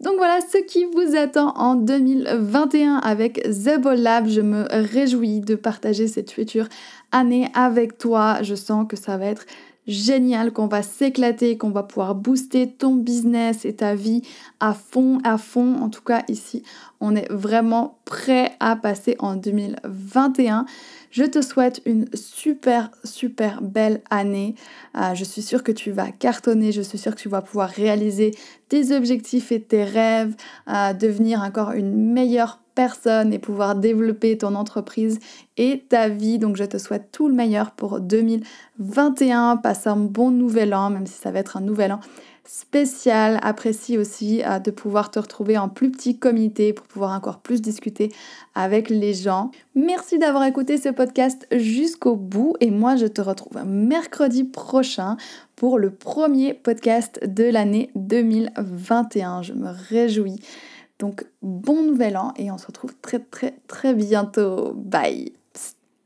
Donc 0.00 0.16
voilà 0.16 0.40
ce 0.40 0.58
qui 0.58 0.84
vous 0.84 1.16
attend 1.16 1.54
en 1.56 1.76
2021 1.76 2.96
avec 2.96 3.42
The 3.42 3.80
Ball 3.80 4.00
Lab. 4.00 4.26
Je 4.28 4.40
me 4.40 4.66
réjouis 4.70 5.40
de 5.40 5.54
partager 5.54 6.08
cette 6.08 6.30
future 6.30 6.68
année 7.12 7.48
avec 7.54 7.96
toi. 7.98 8.42
Je 8.42 8.54
sens 8.54 8.86
que 8.88 8.96
ça 8.96 9.16
va 9.16 9.26
être 9.26 9.46
génial, 9.86 10.52
qu'on 10.52 10.66
va 10.66 10.82
s'éclater, 10.82 11.58
qu'on 11.58 11.70
va 11.70 11.82
pouvoir 11.82 12.14
booster 12.14 12.70
ton 12.70 12.94
business 12.94 13.64
et 13.64 13.74
ta 13.74 13.94
vie 13.94 14.22
à 14.60 14.74
fond, 14.74 15.18
à 15.24 15.38
fond. 15.38 15.76
En 15.80 15.88
tout 15.90 16.02
cas, 16.02 16.22
ici, 16.28 16.62
on 17.00 17.14
est 17.14 17.30
vraiment 17.30 17.98
prêt 18.04 18.52
à 18.60 18.76
passer 18.76 19.16
en 19.18 19.36
2021. 19.36 20.66
Je 21.10 21.24
te 21.24 21.42
souhaite 21.42 21.80
une 21.84 22.06
super, 22.14 22.90
super 23.04 23.62
belle 23.62 24.02
année. 24.10 24.54
Euh, 24.96 25.14
je 25.14 25.22
suis 25.22 25.42
sûre 25.42 25.62
que 25.62 25.72
tu 25.72 25.90
vas 25.90 26.10
cartonner, 26.10 26.72
je 26.72 26.82
suis 26.82 26.98
sûre 26.98 27.14
que 27.14 27.20
tu 27.20 27.28
vas 27.28 27.42
pouvoir 27.42 27.68
réaliser 27.68 28.32
tes 28.68 28.96
objectifs 28.96 29.52
et 29.52 29.60
tes 29.60 29.84
rêves, 29.84 30.34
euh, 30.68 30.92
devenir 30.92 31.42
encore 31.42 31.72
une 31.72 31.94
meilleure 31.94 32.63
personne 32.74 33.32
et 33.32 33.38
pouvoir 33.38 33.74
développer 33.74 34.38
ton 34.38 34.54
entreprise 34.54 35.18
et 35.56 35.84
ta 35.88 36.08
vie. 36.08 36.38
Donc 36.38 36.56
je 36.56 36.64
te 36.64 36.78
souhaite 36.78 37.10
tout 37.12 37.28
le 37.28 37.34
meilleur 37.34 37.72
pour 37.72 38.00
2021. 38.00 39.56
Passe 39.58 39.86
un 39.86 39.96
bon 39.96 40.30
nouvel 40.30 40.74
an, 40.74 40.90
même 40.90 41.06
si 41.06 41.18
ça 41.18 41.30
va 41.30 41.38
être 41.38 41.56
un 41.56 41.60
nouvel 41.60 41.92
an 41.92 42.00
spécial. 42.46 43.38
Apprécie 43.42 43.98
aussi 43.98 44.42
euh, 44.44 44.58
de 44.58 44.70
pouvoir 44.70 45.10
te 45.10 45.18
retrouver 45.18 45.58
en 45.58 45.68
plus 45.68 45.90
petit 45.90 46.18
comité 46.18 46.72
pour 46.72 46.86
pouvoir 46.86 47.12
encore 47.12 47.40
plus 47.40 47.62
discuter 47.62 48.12
avec 48.54 48.90
les 48.90 49.14
gens. 49.14 49.50
Merci 49.74 50.18
d'avoir 50.18 50.44
écouté 50.44 50.78
ce 50.78 50.90
podcast 50.90 51.46
jusqu'au 51.52 52.16
bout 52.16 52.54
et 52.60 52.70
moi 52.70 52.96
je 52.96 53.06
te 53.06 53.20
retrouve 53.20 53.64
mercredi 53.64 54.44
prochain 54.44 55.16
pour 55.56 55.78
le 55.78 55.90
premier 55.90 56.54
podcast 56.54 57.20
de 57.24 57.44
l'année 57.44 57.90
2021. 57.94 59.42
Je 59.42 59.52
me 59.52 59.70
réjouis. 59.88 60.40
Donc 60.98 61.26
bon 61.42 61.82
nouvel 61.82 62.16
an 62.16 62.32
et 62.36 62.50
on 62.50 62.58
se 62.58 62.66
retrouve 62.66 62.94
très 63.02 63.18
très 63.18 63.56
très 63.66 63.94
bientôt. 63.94 64.72
Bye 64.74 65.32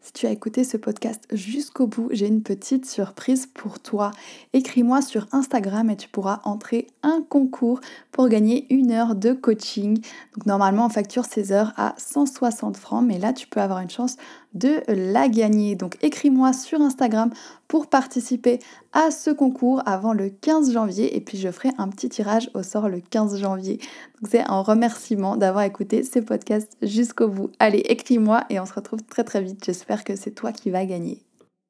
Si 0.01 0.13
tu 0.15 0.27
as 0.27 0.31
écouté 0.31 0.65
ce 0.65 0.79
podcast 0.79 1.25
jusqu'au 1.31 1.87
bout, 1.87 2.09
j'ai 2.11 2.27
une 2.27 2.43
petite 2.43 2.87
surprise 2.87 3.47
pour 3.47 3.81
toi. 3.81 4.13
Écris-moi 4.55 5.03
sur 5.03 5.27
Instagram 5.33 5.91
et 5.91 5.97
tu 5.97 6.09
pourras 6.09 6.41
entrer 6.45 6.87
un 7.03 7.23
concours 7.29 7.81
pour 8.13 8.29
gagner 8.29 8.67
une 8.71 8.91
heure 8.91 9.15
de 9.15 9.35
coaching. 9.35 10.01
Donc 10.35 10.47
normalement 10.47 10.87
on 10.87 10.89
facture 10.89 11.27
ces 11.27 11.53
heures 11.53 11.75
à 11.77 11.95
160 11.99 12.79
francs, 12.79 13.05
mais 13.07 13.19
là 13.19 13.35
tu 13.35 13.47
peux 13.47 13.61
avoir 13.61 13.81
une 13.81 13.91
chance 13.91 14.17
de 14.55 14.83
la 14.89 15.29
gagner. 15.29 15.75
Donc 15.75 15.97
écris-moi 16.03 16.53
sur 16.53 16.81
Instagram 16.81 17.31
pour 17.69 17.87
participer 17.87 18.59
à 18.93 19.11
ce 19.11 19.31
concours 19.31 19.83
avant 19.87 20.13
le 20.13 20.31
15 20.31 20.73
janvier 20.73 21.17
et 21.17 21.21
puis 21.21 21.39
je 21.39 21.51
ferai 21.51 21.71
un 21.79 21.89
petit 21.89 22.09
tirage 22.09 22.51
au 22.55 22.63
sort 22.63 22.89
le 22.89 23.01
15 23.01 23.39
janvier. 23.39 23.79
Donc 24.21 24.31
c'est 24.31 24.41
un 24.41 24.61
remerciement 24.61 25.37
d'avoir 25.37 25.65
écouté 25.65 26.03
ce 26.03 26.19
podcast 26.19 26.77
jusqu'au 26.83 27.29
bout. 27.29 27.51
Allez, 27.59 27.79
écris-moi 27.81 28.45
et 28.51 28.59
on 28.61 28.67
se 28.67 28.73
retrouve 28.73 29.03
très 29.03 29.25
très 29.25 29.43
vite. 29.43 29.65
J'espère 29.65 30.05
que 30.05 30.17
c'est 30.17 30.33
toi 30.33 30.53
qui 30.53 30.71
vas 30.71 30.87
gagner. 30.87 31.28